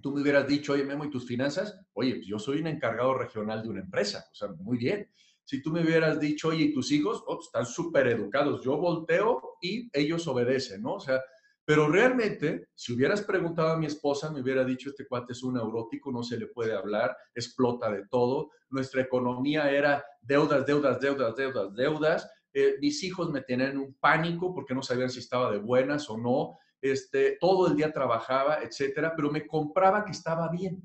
Tú 0.00 0.12
me 0.12 0.22
hubieras 0.22 0.46
dicho, 0.46 0.72
oye, 0.72 0.84
Memo, 0.84 1.04
¿y 1.04 1.10
tus 1.10 1.26
finanzas? 1.26 1.78
Oye, 1.92 2.16
pues 2.16 2.26
yo 2.26 2.38
soy 2.38 2.60
un 2.60 2.68
encargado 2.68 3.14
regional 3.14 3.62
de 3.62 3.68
una 3.68 3.80
empresa, 3.80 4.26
o 4.30 4.34
sea, 4.34 4.48
muy 4.48 4.78
bien. 4.78 5.10
Si 5.44 5.62
tú 5.62 5.70
me 5.70 5.82
hubieras 5.82 6.20
dicho, 6.20 6.48
oye, 6.48 6.64
¿y 6.64 6.74
tus 6.74 6.92
hijos? 6.92 7.22
Oh, 7.26 7.36
pues 7.36 7.46
están 7.46 7.66
súper 7.66 8.06
educados. 8.08 8.62
Yo 8.62 8.76
volteo 8.76 9.56
y 9.62 9.88
ellos 9.98 10.28
obedecen, 10.28 10.82
¿no? 10.82 10.94
O 10.94 11.00
sea, 11.00 11.20
pero 11.68 11.86
realmente, 11.86 12.70
si 12.74 12.94
hubieras 12.94 13.20
preguntado 13.20 13.68
a 13.68 13.76
mi 13.76 13.84
esposa, 13.84 14.32
me 14.32 14.40
hubiera 14.40 14.64
dicho, 14.64 14.88
este 14.88 15.06
cuate 15.06 15.34
es 15.34 15.42
un 15.42 15.52
neurótico, 15.52 16.10
no 16.10 16.22
se 16.22 16.38
le 16.38 16.46
puede 16.46 16.74
hablar, 16.74 17.14
explota 17.34 17.92
de 17.92 18.06
todo. 18.08 18.52
Nuestra 18.70 19.02
economía 19.02 19.70
era 19.70 20.02
deudas, 20.22 20.64
deudas, 20.64 20.98
deudas, 20.98 21.36
deudas, 21.36 21.74
deudas. 21.74 22.30
Eh, 22.54 22.76
mis 22.80 23.04
hijos 23.04 23.30
me 23.30 23.42
tenían 23.42 23.76
un 23.76 23.92
pánico 24.00 24.54
porque 24.54 24.74
no 24.74 24.80
sabían 24.80 25.10
si 25.10 25.18
estaba 25.18 25.52
de 25.52 25.58
buenas 25.58 26.08
o 26.08 26.16
no. 26.16 26.56
Este, 26.80 27.36
todo 27.38 27.68
el 27.68 27.76
día 27.76 27.92
trabajaba, 27.92 28.62
etcétera, 28.62 29.12
pero 29.14 29.30
me 29.30 29.46
compraba 29.46 30.06
que 30.06 30.12
estaba 30.12 30.48
bien. 30.48 30.82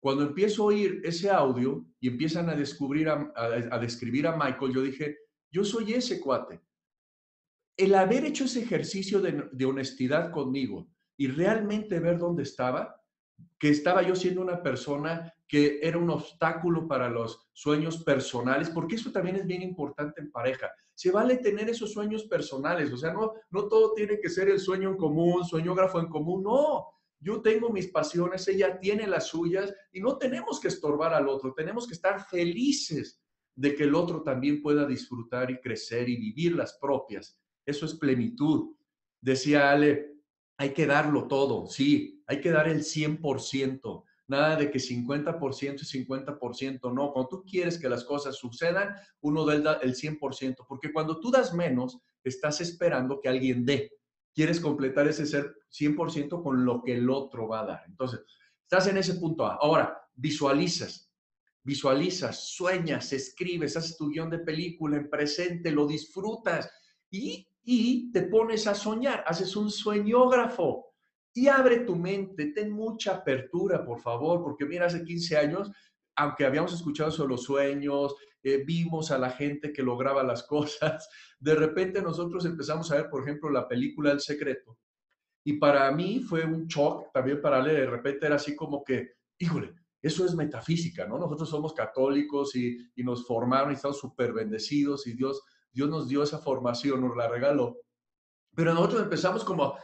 Cuando 0.00 0.22
empiezo 0.22 0.62
a 0.62 0.66
oír 0.68 1.02
ese 1.04 1.28
audio 1.28 1.84
y 2.00 2.08
empiezan 2.08 2.48
a 2.48 2.56
descubrir, 2.56 3.10
a, 3.10 3.30
a 3.36 3.78
describir 3.78 4.26
a 4.26 4.38
Michael, 4.38 4.72
yo 4.72 4.80
dije, 4.80 5.18
yo 5.50 5.64
soy 5.64 5.92
ese 5.92 6.18
cuate 6.18 6.62
el 7.76 7.94
haber 7.94 8.24
hecho 8.24 8.44
ese 8.44 8.62
ejercicio 8.62 9.20
de, 9.20 9.64
honestidad 9.64 10.30
conmigo 10.30 10.88
y 11.16 11.28
realmente 11.28 12.00
ver 12.00 12.18
dónde 12.18 12.42
estaba, 12.42 13.00
que 13.58 13.70
estaba 13.70 14.02
yo 14.02 14.14
siendo 14.14 14.42
una 14.42 14.62
persona 14.62 15.32
que 15.48 15.80
era 15.82 15.98
un 15.98 16.10
obstáculo 16.10 16.86
para 16.86 17.08
los 17.08 17.48
sueños 17.52 18.02
personales, 18.02 18.70
porque 18.70 18.96
eso 18.96 19.12
también 19.12 19.36
es 19.36 19.46
bien 19.46 19.62
importante 19.62 20.20
en 20.20 20.30
pareja. 20.30 20.70
Se 20.94 21.10
vale 21.10 21.38
tener 21.38 21.68
esos 21.68 21.92
sueños 21.92 22.24
personales, 22.24 22.92
o 22.92 22.96
sea, 22.96 23.12
no, 23.12 23.32
no 23.50 23.68
todo 23.68 23.92
tiene 23.94 24.18
que 24.20 24.30
ser 24.30 24.48
el 24.48 24.58
sueño 24.58 24.90
en 24.90 24.96
común, 24.96 25.44
sueñógrafo 25.44 26.00
en 26.00 26.08
común, 26.08 26.42
no. 26.42 26.86
Yo 27.20 27.40
tengo 27.40 27.70
mis 27.70 27.88
pasiones, 27.88 28.48
ella 28.48 28.80
tiene 28.80 29.06
las 29.06 29.28
suyas 29.28 29.72
y 29.92 30.00
no 30.00 30.18
tenemos 30.18 30.58
que 30.58 30.68
estorbar 30.68 31.14
al 31.14 31.28
otro, 31.28 31.54
tenemos 31.54 31.86
que 31.86 31.94
estar 31.94 32.26
felices 32.26 33.22
de 33.54 33.74
que 33.74 33.84
el 33.84 33.94
otro 33.94 34.22
también 34.22 34.62
pueda 34.62 34.86
disfrutar 34.86 35.50
y 35.50 35.60
crecer 35.60 36.08
y 36.08 36.16
vivir 36.16 36.56
las 36.56 36.78
propias. 36.78 37.41
Eso 37.66 37.86
es 37.86 37.94
plenitud. 37.94 38.74
Decía 39.20 39.70
Ale, 39.70 40.16
hay 40.56 40.72
que 40.72 40.86
darlo 40.86 41.28
todo, 41.28 41.66
sí, 41.66 42.22
hay 42.26 42.40
que 42.40 42.50
dar 42.50 42.68
el 42.68 42.82
100%. 42.82 44.04
Nada 44.28 44.56
de 44.56 44.70
que 44.70 44.78
50% 44.78 45.82
y 45.82 46.04
50%, 46.04 46.94
no. 46.94 47.12
Cuando 47.12 47.28
tú 47.28 47.44
quieres 47.44 47.78
que 47.78 47.88
las 47.88 48.04
cosas 48.04 48.36
sucedan, 48.36 48.94
uno 49.20 49.44
da 49.44 49.74
el 49.82 49.94
100%, 49.94 50.64
porque 50.66 50.92
cuando 50.92 51.20
tú 51.20 51.30
das 51.30 51.52
menos, 51.52 51.98
estás 52.24 52.60
esperando 52.60 53.20
que 53.20 53.28
alguien 53.28 53.64
dé. 53.64 53.92
Quieres 54.34 54.60
completar 54.60 55.06
ese 55.08 55.26
ser 55.26 55.54
100% 55.70 56.42
con 56.42 56.64
lo 56.64 56.82
que 56.82 56.94
el 56.94 57.10
otro 57.10 57.48
va 57.48 57.60
a 57.60 57.66
dar. 57.66 57.82
Entonces, 57.86 58.20
Estás 58.72 58.86
en 58.86 58.96
ese 58.96 59.16
punto 59.16 59.44
A. 59.44 59.56
Ahora, 59.56 60.02
visualizas, 60.14 61.12
visualizas, 61.62 62.54
sueñas, 62.54 63.12
escribes, 63.12 63.76
haces 63.76 63.98
tu 63.98 64.08
guion 64.08 64.30
de 64.30 64.38
película 64.38 64.96
en 64.96 65.10
presente, 65.10 65.70
lo 65.70 65.86
disfrutas 65.86 66.70
y, 67.10 67.46
y 67.64 68.10
te 68.12 68.22
pones 68.22 68.66
a 68.66 68.74
soñar, 68.74 69.24
haces 69.26 69.54
un 69.56 69.70
sueñógrafo 69.70 70.92
y 71.32 71.48
abre 71.48 71.80
tu 71.80 71.96
mente, 71.96 72.46
ten 72.46 72.70
mucha 72.70 73.16
apertura, 73.16 73.84
por 73.84 74.00
favor, 74.00 74.42
porque 74.42 74.66
mira, 74.66 74.86
hace 74.86 75.04
15 75.04 75.36
años, 75.36 75.70
aunque 76.16 76.44
habíamos 76.44 76.72
escuchado 76.72 77.10
sobre 77.10 77.30
los 77.30 77.44
sueños, 77.44 78.14
eh, 78.42 78.64
vimos 78.66 79.10
a 79.10 79.18
la 79.18 79.30
gente 79.30 79.72
que 79.72 79.82
lograba 79.82 80.22
las 80.22 80.42
cosas, 80.46 81.08
de 81.38 81.54
repente 81.54 82.02
nosotros 82.02 82.44
empezamos 82.44 82.90
a 82.90 82.96
ver, 82.96 83.08
por 83.08 83.22
ejemplo, 83.22 83.50
la 83.50 83.68
película 83.68 84.12
El 84.12 84.20
Secreto. 84.20 84.78
Y 85.44 85.54
para 85.54 85.90
mí 85.90 86.20
fue 86.20 86.44
un 86.44 86.66
shock, 86.66 87.12
también 87.12 87.40
para 87.40 87.62
leer, 87.62 87.80
de 87.80 87.90
repente 87.90 88.26
era 88.26 88.36
así 88.36 88.54
como 88.54 88.84
que, 88.84 89.14
híjole, 89.38 89.74
eso 90.00 90.24
es 90.24 90.34
metafísica, 90.34 91.06
¿no? 91.06 91.18
Nosotros 91.18 91.48
somos 91.48 91.72
católicos 91.72 92.54
y, 92.56 92.76
y 92.94 93.04
nos 93.04 93.26
formaron 93.26 93.70
y 93.70 93.74
estamos 93.74 93.98
súper 93.98 94.32
bendecidos 94.32 95.06
y 95.06 95.14
Dios, 95.14 95.42
Dios 95.72 95.88
nos 95.88 96.08
dio 96.08 96.22
esa 96.22 96.38
formación, 96.38 97.00
nos 97.00 97.16
la 97.16 97.28
regaló. 97.28 97.78
Pero 98.54 98.74
nosotros 98.74 99.02
empezamos 99.02 99.44
como 99.44 99.76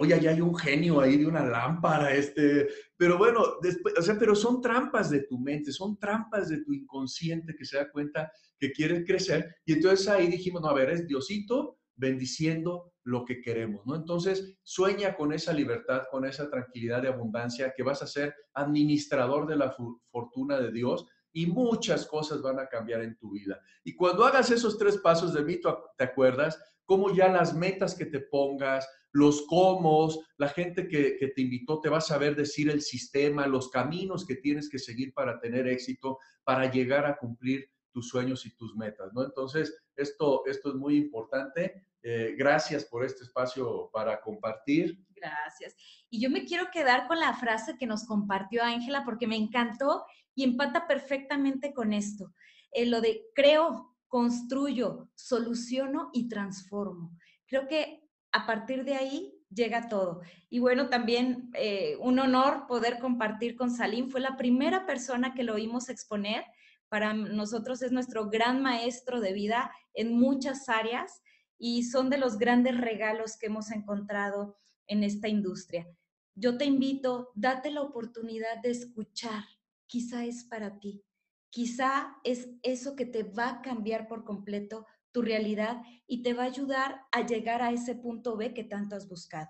oye, 0.00 0.20
ya 0.20 0.30
hay 0.30 0.40
un 0.40 0.56
genio 0.56 1.00
ahí 1.00 1.16
de 1.16 1.26
una 1.26 1.44
lámpara, 1.44 2.12
este, 2.14 2.68
pero 2.96 3.18
bueno, 3.18 3.58
después, 3.62 3.94
o 3.98 4.02
sea, 4.02 4.18
pero 4.18 4.34
son 4.34 4.60
trampas 4.60 5.10
de 5.10 5.22
tu 5.24 5.38
mente, 5.38 5.72
son 5.72 5.98
trampas 5.98 6.48
de 6.48 6.62
tu 6.62 6.72
inconsciente 6.72 7.54
que 7.54 7.64
se 7.64 7.76
da 7.76 7.90
cuenta 7.90 8.30
que 8.58 8.72
quiere 8.72 9.04
crecer. 9.04 9.56
Y 9.64 9.74
entonces 9.74 10.08
ahí 10.08 10.28
dijimos, 10.28 10.62
no, 10.62 10.68
a 10.68 10.74
ver, 10.74 10.90
es 10.90 11.06
Diosito 11.06 11.78
bendiciendo 11.94 12.92
lo 13.04 13.24
que 13.24 13.40
queremos, 13.40 13.86
¿no? 13.86 13.94
Entonces, 13.94 14.58
sueña 14.62 15.14
con 15.14 15.32
esa 15.32 15.52
libertad, 15.52 16.02
con 16.10 16.26
esa 16.26 16.50
tranquilidad 16.50 17.02
de 17.02 17.08
abundancia, 17.08 17.72
que 17.74 17.82
vas 17.82 18.02
a 18.02 18.06
ser 18.06 18.34
administrador 18.52 19.46
de 19.46 19.56
la 19.56 19.74
fortuna 20.10 20.58
de 20.58 20.72
Dios 20.72 21.06
y 21.36 21.44
muchas 21.44 22.06
cosas 22.06 22.40
van 22.40 22.58
a 22.58 22.66
cambiar 22.66 23.02
en 23.02 23.14
tu 23.18 23.32
vida. 23.32 23.60
Y 23.84 23.94
cuando 23.94 24.24
hagas 24.24 24.50
esos 24.50 24.78
tres 24.78 24.96
pasos 24.96 25.34
de 25.34 25.44
mí, 25.44 25.60
te 25.98 26.04
acuerdas 26.04 26.58
cómo 26.86 27.14
ya 27.14 27.28
las 27.28 27.52
metas 27.52 27.94
que 27.94 28.06
te 28.06 28.20
pongas, 28.20 28.88
los 29.12 29.42
cómo, 29.46 30.08
la 30.38 30.48
gente 30.48 30.88
que, 30.88 31.30
te 31.34 31.42
invitó 31.42 31.78
te 31.82 31.90
va 31.90 31.98
a 31.98 32.00
saber 32.00 32.36
decir 32.36 32.70
el 32.70 32.80
sistema, 32.80 33.46
los 33.46 33.68
caminos 33.68 34.24
que 34.24 34.36
tienes 34.36 34.70
que 34.70 34.78
seguir 34.78 35.12
para 35.12 35.38
tener 35.38 35.68
éxito, 35.68 36.18
para 36.42 36.70
llegar 36.70 37.04
a 37.04 37.18
cumplir 37.18 37.68
tus 37.92 38.08
sueños 38.08 38.46
y 38.46 38.56
tus 38.56 38.74
metas, 38.74 39.12
¿no? 39.12 39.22
Entonces, 39.22 39.76
esto, 39.94 40.42
esto 40.46 40.70
es 40.70 40.74
muy 40.76 40.96
importante. 40.96 41.84
Eh, 42.02 42.34
gracias 42.38 42.86
por 42.86 43.04
este 43.04 43.24
espacio 43.24 43.90
para 43.92 44.22
compartir. 44.22 44.98
Gracias. 45.10 45.76
Y 46.08 46.18
yo 46.18 46.30
me 46.30 46.46
quiero 46.46 46.70
quedar 46.72 47.06
con 47.06 47.20
la 47.20 47.34
frase 47.34 47.76
que 47.78 47.86
nos 47.86 48.06
compartió 48.06 48.62
Ángela 48.62 49.04
porque 49.04 49.26
me 49.26 49.36
encantó 49.36 50.06
y 50.36 50.44
empata 50.44 50.86
perfectamente 50.86 51.74
con 51.74 51.92
esto. 51.92 52.32
Eh, 52.70 52.86
lo 52.86 53.00
de 53.00 53.24
creo, 53.34 53.96
construyo, 54.06 55.10
soluciono 55.16 56.10
y 56.12 56.28
transformo. 56.28 57.18
Creo 57.46 57.66
que 57.66 58.08
a 58.30 58.46
partir 58.46 58.84
de 58.84 58.94
ahí 58.94 59.32
llega 59.52 59.88
todo. 59.88 60.20
Y 60.50 60.58
bueno, 60.58 60.88
también 60.88 61.50
eh, 61.54 61.96
un 62.00 62.18
honor 62.18 62.66
poder 62.68 62.98
compartir 62.98 63.56
con 63.56 63.70
Salim. 63.70 64.10
Fue 64.10 64.20
la 64.20 64.36
primera 64.36 64.86
persona 64.86 65.34
que 65.34 65.42
lo 65.42 65.54
oímos 65.54 65.88
exponer. 65.88 66.44
Para 66.88 67.14
nosotros 67.14 67.82
es 67.82 67.90
nuestro 67.90 68.28
gran 68.28 68.62
maestro 68.62 69.20
de 69.20 69.32
vida 69.32 69.72
en 69.94 70.12
muchas 70.12 70.68
áreas 70.68 71.22
y 71.58 71.84
son 71.84 72.10
de 72.10 72.18
los 72.18 72.38
grandes 72.38 72.78
regalos 72.78 73.38
que 73.38 73.46
hemos 73.46 73.70
encontrado 73.70 74.56
en 74.86 75.02
esta 75.02 75.28
industria. 75.28 75.88
Yo 76.34 76.58
te 76.58 76.66
invito, 76.66 77.32
date 77.34 77.70
la 77.70 77.80
oportunidad 77.80 78.60
de 78.62 78.70
escuchar. 78.70 79.44
Quizá 79.86 80.24
es 80.24 80.44
para 80.44 80.78
ti. 80.78 81.04
Quizá 81.50 82.16
es 82.24 82.50
eso 82.62 82.96
que 82.96 83.06
te 83.06 83.22
va 83.22 83.48
a 83.50 83.62
cambiar 83.62 84.08
por 84.08 84.24
completo 84.24 84.86
tu 85.12 85.22
realidad 85.22 85.82
y 86.06 86.22
te 86.22 86.34
va 86.34 86.42
a 86.42 86.46
ayudar 86.46 87.00
a 87.12 87.24
llegar 87.24 87.62
a 87.62 87.72
ese 87.72 87.94
punto 87.94 88.36
B 88.36 88.52
que 88.52 88.64
tanto 88.64 88.96
has 88.96 89.08
buscado. 89.08 89.48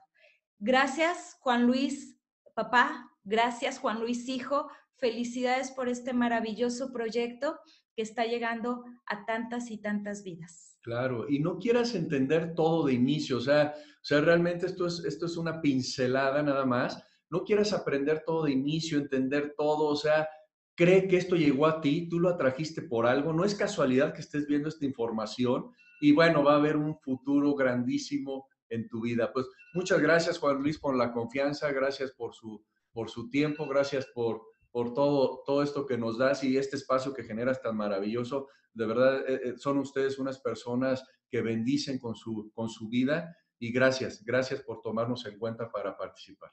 Gracias, 0.59 1.37
Juan 1.41 1.67
Luis, 1.67 2.17
papá. 2.55 3.11
Gracias, 3.25 3.79
Juan 3.79 4.01
Luis, 4.01 4.29
hijo. 4.29 4.69
Felicidades 4.95 5.73
por 5.73 5.89
este 5.89 6.13
maravilloso 6.13 6.93
proyecto 6.93 7.59
que 7.97 8.03
está 8.03 8.25
llegando 8.25 8.85
a 9.07 9.27
tantas 9.27 9.71
y 9.71 9.79
tantas 9.79 10.23
vidas. 10.23 10.79
Claro, 10.83 11.29
y 11.29 11.41
no 11.41 11.59
quieras 11.59 11.95
entender 11.95 12.55
todo 12.55 12.87
de 12.87 12.93
inicio, 12.93 13.39
o 13.39 13.41
sea, 13.41 13.75
realmente 14.09 14.67
esto 14.67 14.87
es, 14.87 15.03
esto 15.05 15.27
es 15.27 15.37
una 15.37 15.61
pincelada 15.61 16.43
nada 16.43 16.65
más. 16.65 17.03
No 17.31 17.45
quieras 17.45 17.73
aprender 17.73 18.23
todo 18.25 18.45
de 18.45 18.53
inicio, 18.53 18.99
entender 18.99 19.55
todo, 19.57 19.87
o 19.87 19.97
sea, 19.97 20.29
cree 20.77 21.09
que 21.09 21.17
esto 21.17 21.37
llegó 21.37 21.67
a 21.67 21.81
ti, 21.81 22.09
tú 22.09 22.21
lo 22.21 22.29
atrajiste 22.29 22.83
por 22.83 23.07
algo, 23.07 23.33
no 23.33 23.45
es 23.45 23.55
casualidad 23.55 24.13
que 24.13 24.21
estés 24.21 24.47
viendo 24.47 24.69
esta 24.69 24.85
información 24.85 25.73
y 26.01 26.13
bueno, 26.13 26.45
va 26.45 26.53
a 26.53 26.57
haber 26.57 26.77
un 26.77 26.99
futuro 27.01 27.55
grandísimo 27.55 28.47
en 28.69 28.89
tu 28.89 29.01
vida. 29.01 29.33
Pues 29.33 29.47
muchas 29.75 30.01
gracias 30.01 30.39
Juan 30.39 30.63
Luis 30.63 30.79
por 30.79 30.95
la 30.95 31.13
confianza, 31.13 31.73
gracias 31.73 32.13
por 32.13 32.35
su, 32.35 32.65
por 32.93 33.11
su 33.11 33.31
tiempo, 33.31 33.67
gracias 33.67 34.07
por, 34.15 34.43
por 34.71 34.93
todo, 34.93 35.43
todo 35.47 35.63
esto 35.63 35.87
que 35.87 35.97
nos 35.97 36.19
das 36.19 36.45
y 36.45 36.59
este 36.59 36.77
espacio 36.77 37.15
que 37.15 37.25
generas 37.25 37.63
tan 37.63 37.77
maravilloso. 37.77 38.49
De 38.75 38.87
verdad, 38.87 39.27
eh, 39.27 39.41
eh, 39.45 39.55
son 39.57 39.79
ustedes 39.79 40.19
unas 40.19 40.39
personas 40.41 41.03
que 41.31 41.41
bendicen 41.41 41.99
con 41.99 42.15
su, 42.15 42.51
con 42.55 42.69
su 42.69 42.89
vida 42.89 43.35
y 43.59 43.73
gracias, 43.73 44.23
gracias 44.23 44.61
por 44.61 44.83
tomarnos 44.83 45.25
en 45.25 45.39
cuenta 45.39 45.71
para 45.71 45.97
participar. 45.97 46.51